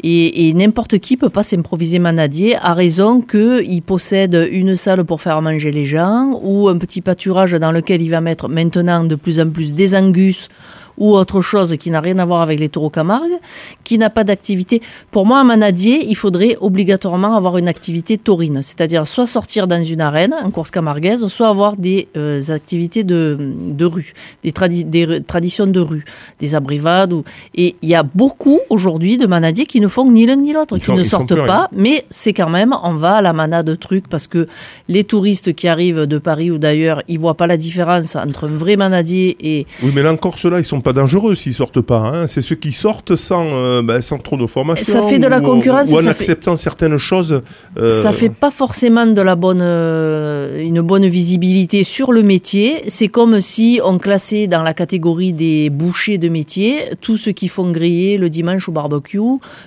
[0.04, 5.22] Et, et n'importe qui peut pas s'improviser manadier à raison qu'il possède une salle pour
[5.22, 9.16] faire manger les gens ou un petit pâturage dans lequel il va mettre maintenant de
[9.16, 10.50] plus en plus des angus
[10.98, 13.38] ou autre chose qui n'a rien à voir avec les taureaux Camargue,
[13.84, 14.82] qui n'a pas d'activité.
[15.12, 19.84] Pour moi, un manadier, il faudrait obligatoirement avoir une activité taurine, c'est-à-dire soit sortir dans
[19.84, 23.38] une arène, en course camarguaise, soit avoir des euh, activités de,
[23.70, 26.06] de rue, des, tradi- des traditions de rue,
[26.40, 27.14] des abrivades.
[27.14, 27.24] Ou...
[27.56, 30.78] Et il y a beaucoup aujourd'hui de manadiers qui ne font ni l'un ni l'autre,
[30.78, 31.46] qui ne sortent rien.
[31.46, 34.48] pas, mais c'est quand même, on va à la manade truc parce que
[34.88, 38.56] les touristes qui arrivent de Paris ou d'ailleurs, ils voient pas la différence entre un
[38.56, 41.98] vrai manadier et Oui, mais là encore, ceux-là, ils sont pas dangereux s'ils sortent pas.
[41.98, 42.28] hein.
[42.28, 44.94] C'est ceux qui sortent sans, euh, ben, sans trop de formation.
[44.94, 47.42] Ça fait de la ou- concurrence Ou en ça fait- acceptant certaines choses.
[47.80, 52.84] euh, Ça fait pas forcément de la bonne, euh, une bonne visibilité sur le métier.
[52.88, 57.48] C'est comme si on classait dans la catégorie des bouchers de métier tous ceux qui
[57.48, 59.20] font griller le dimanche au barbecue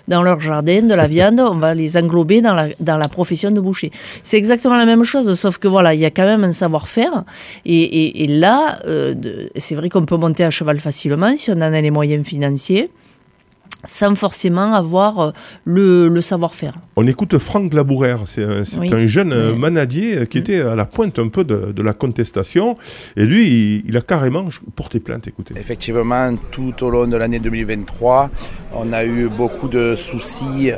[0.06, 1.40] dans leur jardin de la viande.
[1.40, 3.90] On va les englober dans la, dans la profession de boucher.
[4.22, 7.24] C'est exactement la même chose, sauf que voilà, il y a quand même un savoir-faire.
[7.66, 9.14] Et, et, et là, euh,
[9.56, 12.88] c'est vrai qu'on peut monter à cheval facilement si on en a les moyens financiers
[13.84, 15.30] sans forcément avoir euh,
[15.64, 16.74] le, le savoir-faire.
[16.96, 18.92] On écoute Franck Labourère, c'est un, c'est Oui.
[18.92, 19.58] un jeune euh, Oui.
[19.58, 22.76] manadier euh, qui était à la pointe un peu de, de la contestation.
[23.16, 25.54] Et lui, il, il a carrément porté plainte, écoutez.
[25.56, 28.30] Effectivement, tout au long de l'année 2023,
[28.74, 30.72] on a eu beaucoup de soucis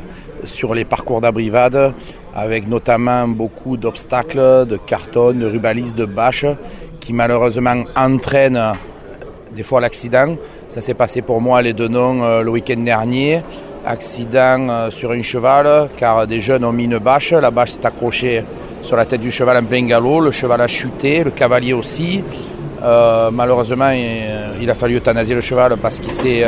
[0.45, 1.95] sur les parcours d'abrivade,
[2.35, 6.45] avec notamment beaucoup d'obstacles, de cartons, de rubalises, de bâches,
[7.01, 8.61] qui malheureusement entraînent
[9.55, 10.37] des fois l'accident.
[10.69, 13.43] Ça s'est passé pour moi les deux noms euh, le week-end dernier.
[13.85, 17.33] Accident euh, sur un cheval, car des jeunes ont mis une bâche.
[17.33, 18.45] La bâche s'est accrochée
[18.83, 20.21] sur la tête du cheval en plein galop.
[20.21, 22.23] Le cheval a chuté, le cavalier aussi.
[22.83, 26.45] Euh, malheureusement, il, a fallu euthanasier le cheval parce qu'il s'est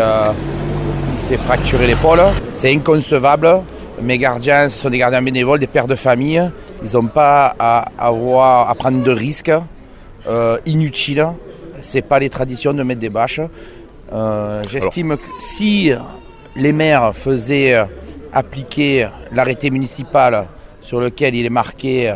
[1.38, 2.22] fracturé l'épaule.
[2.50, 3.62] C'est inconcevable.
[4.00, 6.42] Mes gardiens, sont des gardiens bénévoles, des pères de famille.
[6.84, 9.52] Ils n'ont pas à, avoir, à prendre de risques
[10.64, 11.26] inutiles.
[11.82, 13.40] C'est pas les traditions de mettre des bâches.
[14.12, 15.92] Euh, J'estime que si
[16.56, 17.84] les maires faisaient
[18.32, 20.48] appliquer l'arrêté municipal
[20.80, 22.14] sur lequel il est marqué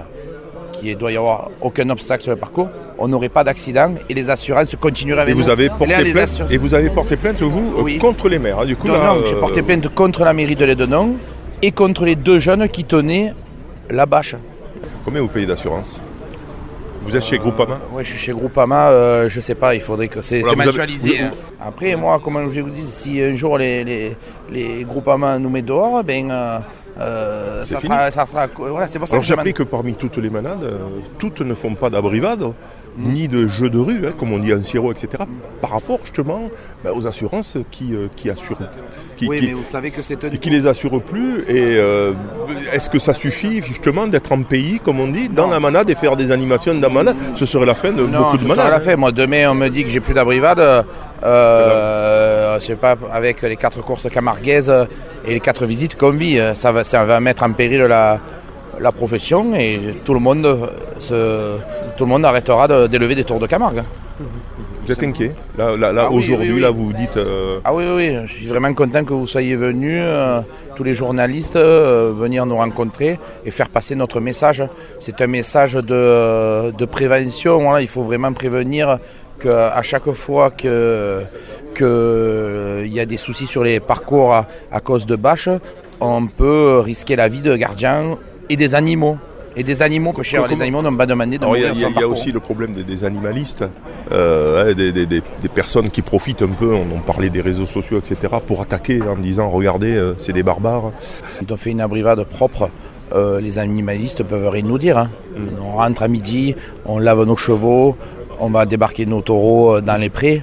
[0.73, 4.15] qu'il ne doit y avoir aucun obstacle sur le parcours, on n'aurait pas d'accident et
[4.15, 5.49] les assurances continueraient Et avec vous, nous.
[5.51, 7.99] avez Et porté là, plainte, et vous avez porté plainte, vous, euh, Oui.
[7.99, 8.61] contre les maires.
[8.61, 8.67] hein.
[8.67, 11.17] Du coup, non, là, non, j'ai euh, porté plainte contre la mairie de Lédenon
[11.63, 13.35] et contre les deux jeunes qui tenaient
[13.91, 14.35] la bâche.
[15.05, 16.01] Combien vous payez d'assurance?
[17.07, 20.09] Vous êtes chez Groupama Oui, je suis chez Groupama, euh, je sais pas, il faudrait
[20.09, 21.09] que c'est Voilà, avez- mensualisé.
[21.09, 21.31] vous- hein.
[21.61, 24.17] Après, moi, comme je vous dis, si un jour les, les,
[24.51, 26.59] les Groupama nous met dehors, ben, euh,
[26.99, 28.47] euh, ça, sera, ça sera.
[28.57, 30.79] Voilà, c'est pour ça Alors que j'ai je appris que parmi toutes les malades, euh,
[31.19, 32.53] toutes ne font pas d'abrivade.
[32.99, 35.09] Ni de jeux de rue, hein, comme on dit en sirop, etc.
[35.61, 36.49] Par rapport justement
[36.85, 38.59] ben, aux assurances qui, euh, qui assurent.
[39.17, 41.41] Qui, Oui, qui- mais vous savez que c'est un- et qui les assurent plus.
[41.49, 42.13] Et euh,
[42.73, 45.95] est-ce que ça suffit justement d'être en pays, comme on dit, dans la manade et
[45.95, 47.17] faire des animations dans la manade?
[47.35, 48.71] Ce serait la fin de Non, beaucoup de ce manades.
[48.71, 48.97] la fin.
[48.97, 50.61] Moi, demain, on me dit que j'ai plus d'abrivade.
[51.25, 54.73] Euh, je sais pas, avec les quatre courses camarguaises
[55.27, 58.21] et les quatre visites qu'on vit, euh, ça va, ça va mettre en péril la,
[58.81, 60.47] la profession et tout le monde,
[60.99, 61.57] se,
[61.97, 63.83] tout le monde arrêtera de- d'élever des tours de Camargue.
[64.85, 65.33] Vous êtes inquiet?
[65.59, 66.61] Là, là, là, Ah aujourd'hui, oui, oui.
[66.61, 67.17] là, vous vous dites.
[67.17, 70.41] euh, Ah oui, oui, oui, je suis vraiment content que vous soyez venus, euh,
[70.77, 74.63] tous les journalistes, euh, venir nous rencontrer et faire passer notre message.
[75.01, 77.59] C'est un message de, de prévention.
[77.61, 78.99] Voilà, il faut vraiment prévenir
[79.41, 81.23] qu'à chaque fois que
[81.77, 85.51] qu'il y a des soucis sur les parcours à, à cause de bâches,
[86.01, 88.17] on peut risquer la vie de gardiens
[88.49, 89.19] et des animaux.
[89.59, 91.85] Et des animaux que Comment- les animaux n'ont pas demandé de il y a, y
[91.85, 93.65] a- y a aussi le problème des, des animalistes,
[94.13, 97.41] euh, hein, des, des- des- des personnes qui profitent un peu, on en parlait des
[97.41, 100.93] réseaux sociaux, etc., pour attaquer en disant regardez, euh, c'est des barbares.
[101.39, 102.69] Quand on fait une abrivade propre,
[103.15, 104.99] euh, les animalistes peuvent rien nous dire.
[104.99, 105.11] hein.
[105.63, 107.97] On rentre à midi, on lave nos chevaux,
[108.39, 110.43] on va débarquer nos taureaux dans les prés.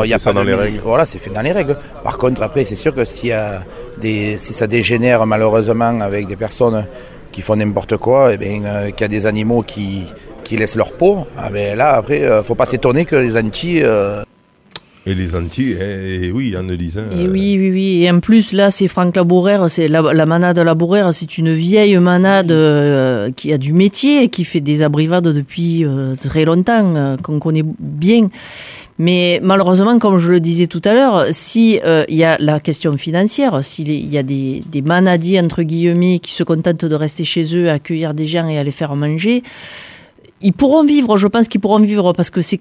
[0.00, 0.80] Il y a ça pas dans les règles.
[0.84, 1.76] Voilà, c'est fait dans les règles.
[2.04, 3.62] Par contre, après, c'est sûr que s'il y a
[4.00, 6.86] des, si ça dégénère malheureusement avec des personnes
[7.34, 10.04] qui font n'importe quoi, et bien, euh, qu'il y a des animaux qui,
[10.44, 13.82] qui laissent leur peau, ah ben là, après, euh, faut pas s'étonner que les Antilles.
[13.82, 14.22] euh,
[15.06, 16.96] Et les Antilles, eh, eh oui, Annelise.
[16.98, 17.88] hein, Et oui, oui, oui.
[18.04, 21.98] Et en plus, là, c'est Franck Labourère, c'est la, la manade Labourère, c'est une vieille
[21.98, 27.16] manade euh, qui a du métier, qui fait des abrivades depuis euh, très longtemps, euh,
[27.24, 28.28] qu'on connaît bien.
[28.98, 32.60] Mais malheureusement, comme je le disais tout à l'heure, si euh, il y a la
[32.60, 37.24] question financière, s'il y a des, des manadiers entre guillemets qui se contentent de rester
[37.24, 39.42] chez eux, accueillir des gens et à les faire manger,
[40.46, 42.60] ils pourront vivre, je pense qu'ils pourront vivre parce que c'est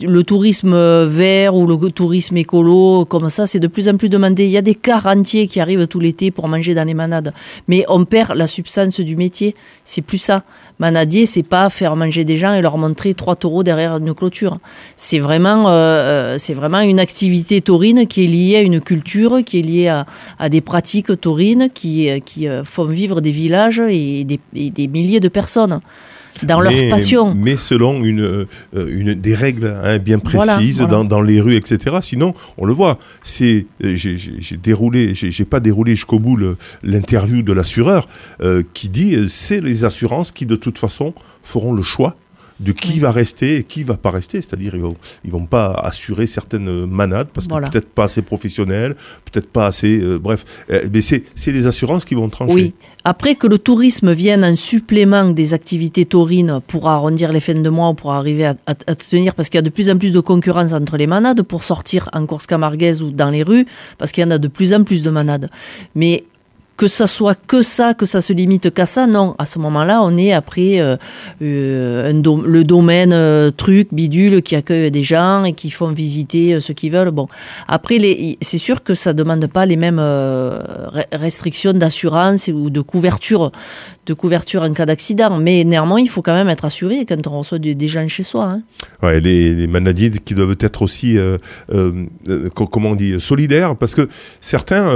[0.00, 4.08] le tourisme euh, vert ou le tourisme écolo, comme ça, c'est de plus en plus
[4.08, 4.44] demandé.
[4.44, 7.34] Il y a des cars entiers qui arrivent tout l'été pour manger dans les manades.
[7.66, 9.56] Mais on perd la substance du métier.
[9.84, 10.44] C'est plus ça.
[10.78, 14.58] Manadier, c'est pas faire manger des gens et leur montrer trois taureaux derrière une clôture.
[14.94, 19.62] C'est vraiment, euh, euh, une activité taurine qui est liée à une culture, qui est
[19.62, 22.08] liée à, des pratiques taurines qui,
[22.62, 25.80] font vivre des villages et des milliers de personnes
[26.44, 27.34] dans leur mais, passion.
[27.34, 30.92] Mais selon une, euh, une, des règles hein, bien précises voilà.
[30.92, 31.96] Dans, dans les rues, etc.
[32.02, 32.98] Sinon, on le voit.
[33.22, 36.38] C'est, euh, j'ai déroulé, j'ai pas déroulé jusqu'au bout
[36.82, 38.08] l'interview de l'assureur
[38.42, 42.16] euh, qui dit c'est les assurances qui de toute façon feront le choix
[42.60, 44.40] de qui va rester et qui va pas rester.
[44.40, 47.66] C'est-à-dire ils vont, ils vont pas assurer certaines manades parce Voilà.
[47.68, 48.94] que peut-être pas assez professionnelles,
[49.30, 50.44] peut-être pas assez, euh, bref.
[50.70, 52.54] Euh, mais c'est c'est les assurances qui vont trancher.
[52.54, 52.74] Oui.
[53.04, 57.68] Après que le tourisme vienne en supplément des activités taurines pour arrondir les fins de
[57.70, 59.98] mois ou pour arriver à, à- à tenir, parce qu'il y a de plus en
[59.98, 63.66] plus de concurrence entre les manades pour sortir en course camarguaise ou dans les rues,
[63.98, 65.50] parce qu'il y en a de plus en plus de manades.
[65.94, 66.24] Mais
[66.76, 69.36] que ça soit que ça, que ça se limite qu'à ça, non.
[69.38, 70.96] À ce moment-là, on est après euh,
[71.40, 76.60] euh, le domaine euh, truc bidule qui accueille des gens et qui font visiter euh,
[76.60, 77.12] ceux qui veulent.
[77.12, 77.28] Bon,
[77.68, 77.98] après,
[78.42, 83.52] c'est sûr que ça demande pas les mêmes re- restrictions d'assurance ou de couverture,
[84.06, 85.38] de couverture en cas d'accident.
[85.38, 88.44] Mais néanmoins, il faut quand même être assuré quand on reçoit des gens chez soi.
[88.46, 88.62] Hein.
[89.00, 91.16] Ouais, les, les manadiers qui doivent être aussi,
[92.54, 94.08] co- comment on dit, solidaires, parce que
[94.40, 94.90] certains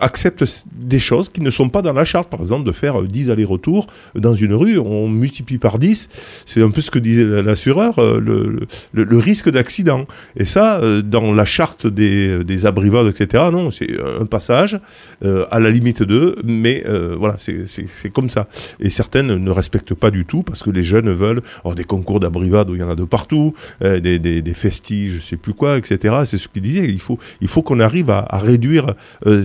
[0.00, 2.30] acceptent des choses qui ne sont pas dans la charte.
[2.30, 6.08] Par exemple, de faire euh, 10 allers-retours dans une rue, on multiplie par 10.
[6.46, 10.06] C'est un peu ce que disait l'assureur, euh, le, le, risque d'accident.
[10.36, 13.90] Et ça, euh, dans la charte des, des abrivades, etc., non, c'est
[14.20, 14.78] un passage,
[15.24, 16.84] euh, à la limite d'eux, mais
[17.18, 18.48] voilà, c'est comme ça.
[18.78, 21.42] Et certaines ne respectent pas du tout parce que les jeunes veulent
[21.76, 25.20] des concours d'abrivades où il y en a de partout, des, des, des festis, je
[25.20, 26.14] sais plus quoi, etc.
[26.24, 26.88] C'est ce qu'il disait.
[26.88, 28.94] Il faut, il faut qu'on arrive à, réduire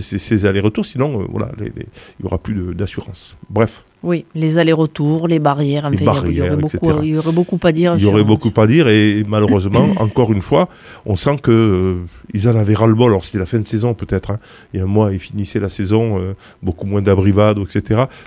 [0.00, 1.84] ces, ces allers-retours, sinon, euh, voilà, il
[2.22, 3.38] y aura plus d'assurance.
[3.50, 3.85] Bref.
[4.06, 6.98] Oui, les allers-retours, les barrières, Les il y aurait- il y, aurait barrières, beaucoup, etc.
[7.02, 7.94] il y aurait beaucoup à dire.
[7.96, 10.68] Il y aurait beaucoup à dire et malheureusement, encore une fois,
[11.06, 11.96] on sent que euh,
[12.32, 13.10] ils en avaient ras-le-bol.
[13.10, 14.30] Alors c'était la fin de saison peut-être.
[14.30, 14.38] Hein.
[14.72, 17.82] Il y a un mois, ils finissaient la saison, euh, beaucoup moins d'abrivades, etc.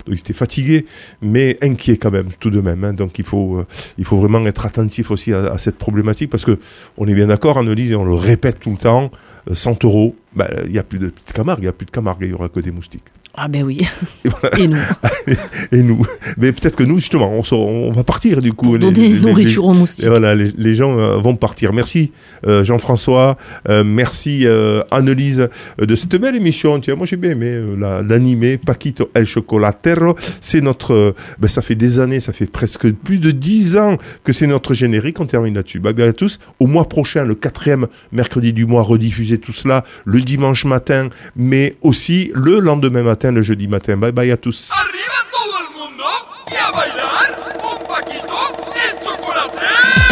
[0.06, 0.84] Donc ils étaient fatigués,
[1.22, 2.84] mais inquiets quand même, tout de même.
[2.84, 2.92] hein.
[2.92, 3.66] Donc il faut, euh,
[3.96, 6.58] il faut vraiment être attentif aussi à, à cette problématique parce que
[6.98, 9.10] on est bien d'accord, Annelise, et on le répète tout le temps.
[9.50, 11.86] euh, 100 euros, bah, il n'y a plus de petites Camargue, il n'y a plus
[11.86, 13.04] de Camargue, il n'y aura que des moustiques.
[13.42, 13.78] Ah ben oui.
[14.26, 14.58] Et, voilà.
[14.58, 14.76] Et nous.
[15.72, 16.06] et nous.
[16.36, 18.76] Mais peut-être que nous, justement, on, va partir du coup.
[18.76, 20.04] donner nourriture aux moustiques.
[20.04, 21.72] Et voilà, les, les gens euh, vont partir.
[21.72, 22.12] Merci
[22.46, 23.38] euh, Jean-François,
[23.70, 24.46] euh, merci
[24.90, 26.78] Annelise de cette belle émission.
[26.80, 30.16] Tiens, moi j'ai bien aimé la- l'animer Paquito El Chocolatero.
[30.42, 34.34] C'est notre, ben, ça fait des années, ça fait presque plus de dix ans que
[34.34, 35.18] c'est notre générique.
[35.18, 35.80] On termine là-dessus.
[35.80, 36.40] Bye bye à tous.
[36.58, 41.76] Au mois prochain, le quatrième mercredi du mois, rediffuser tout cela le dimanche matin, mais
[41.80, 43.96] aussi le lendemain matin, le jeudi matin.
[43.96, 44.70] Bye bye à tous.
[44.72, 46.04] Arriba todo el mundo
[46.50, 48.38] y a bailar un paquito
[48.74, 50.09] de chocolate.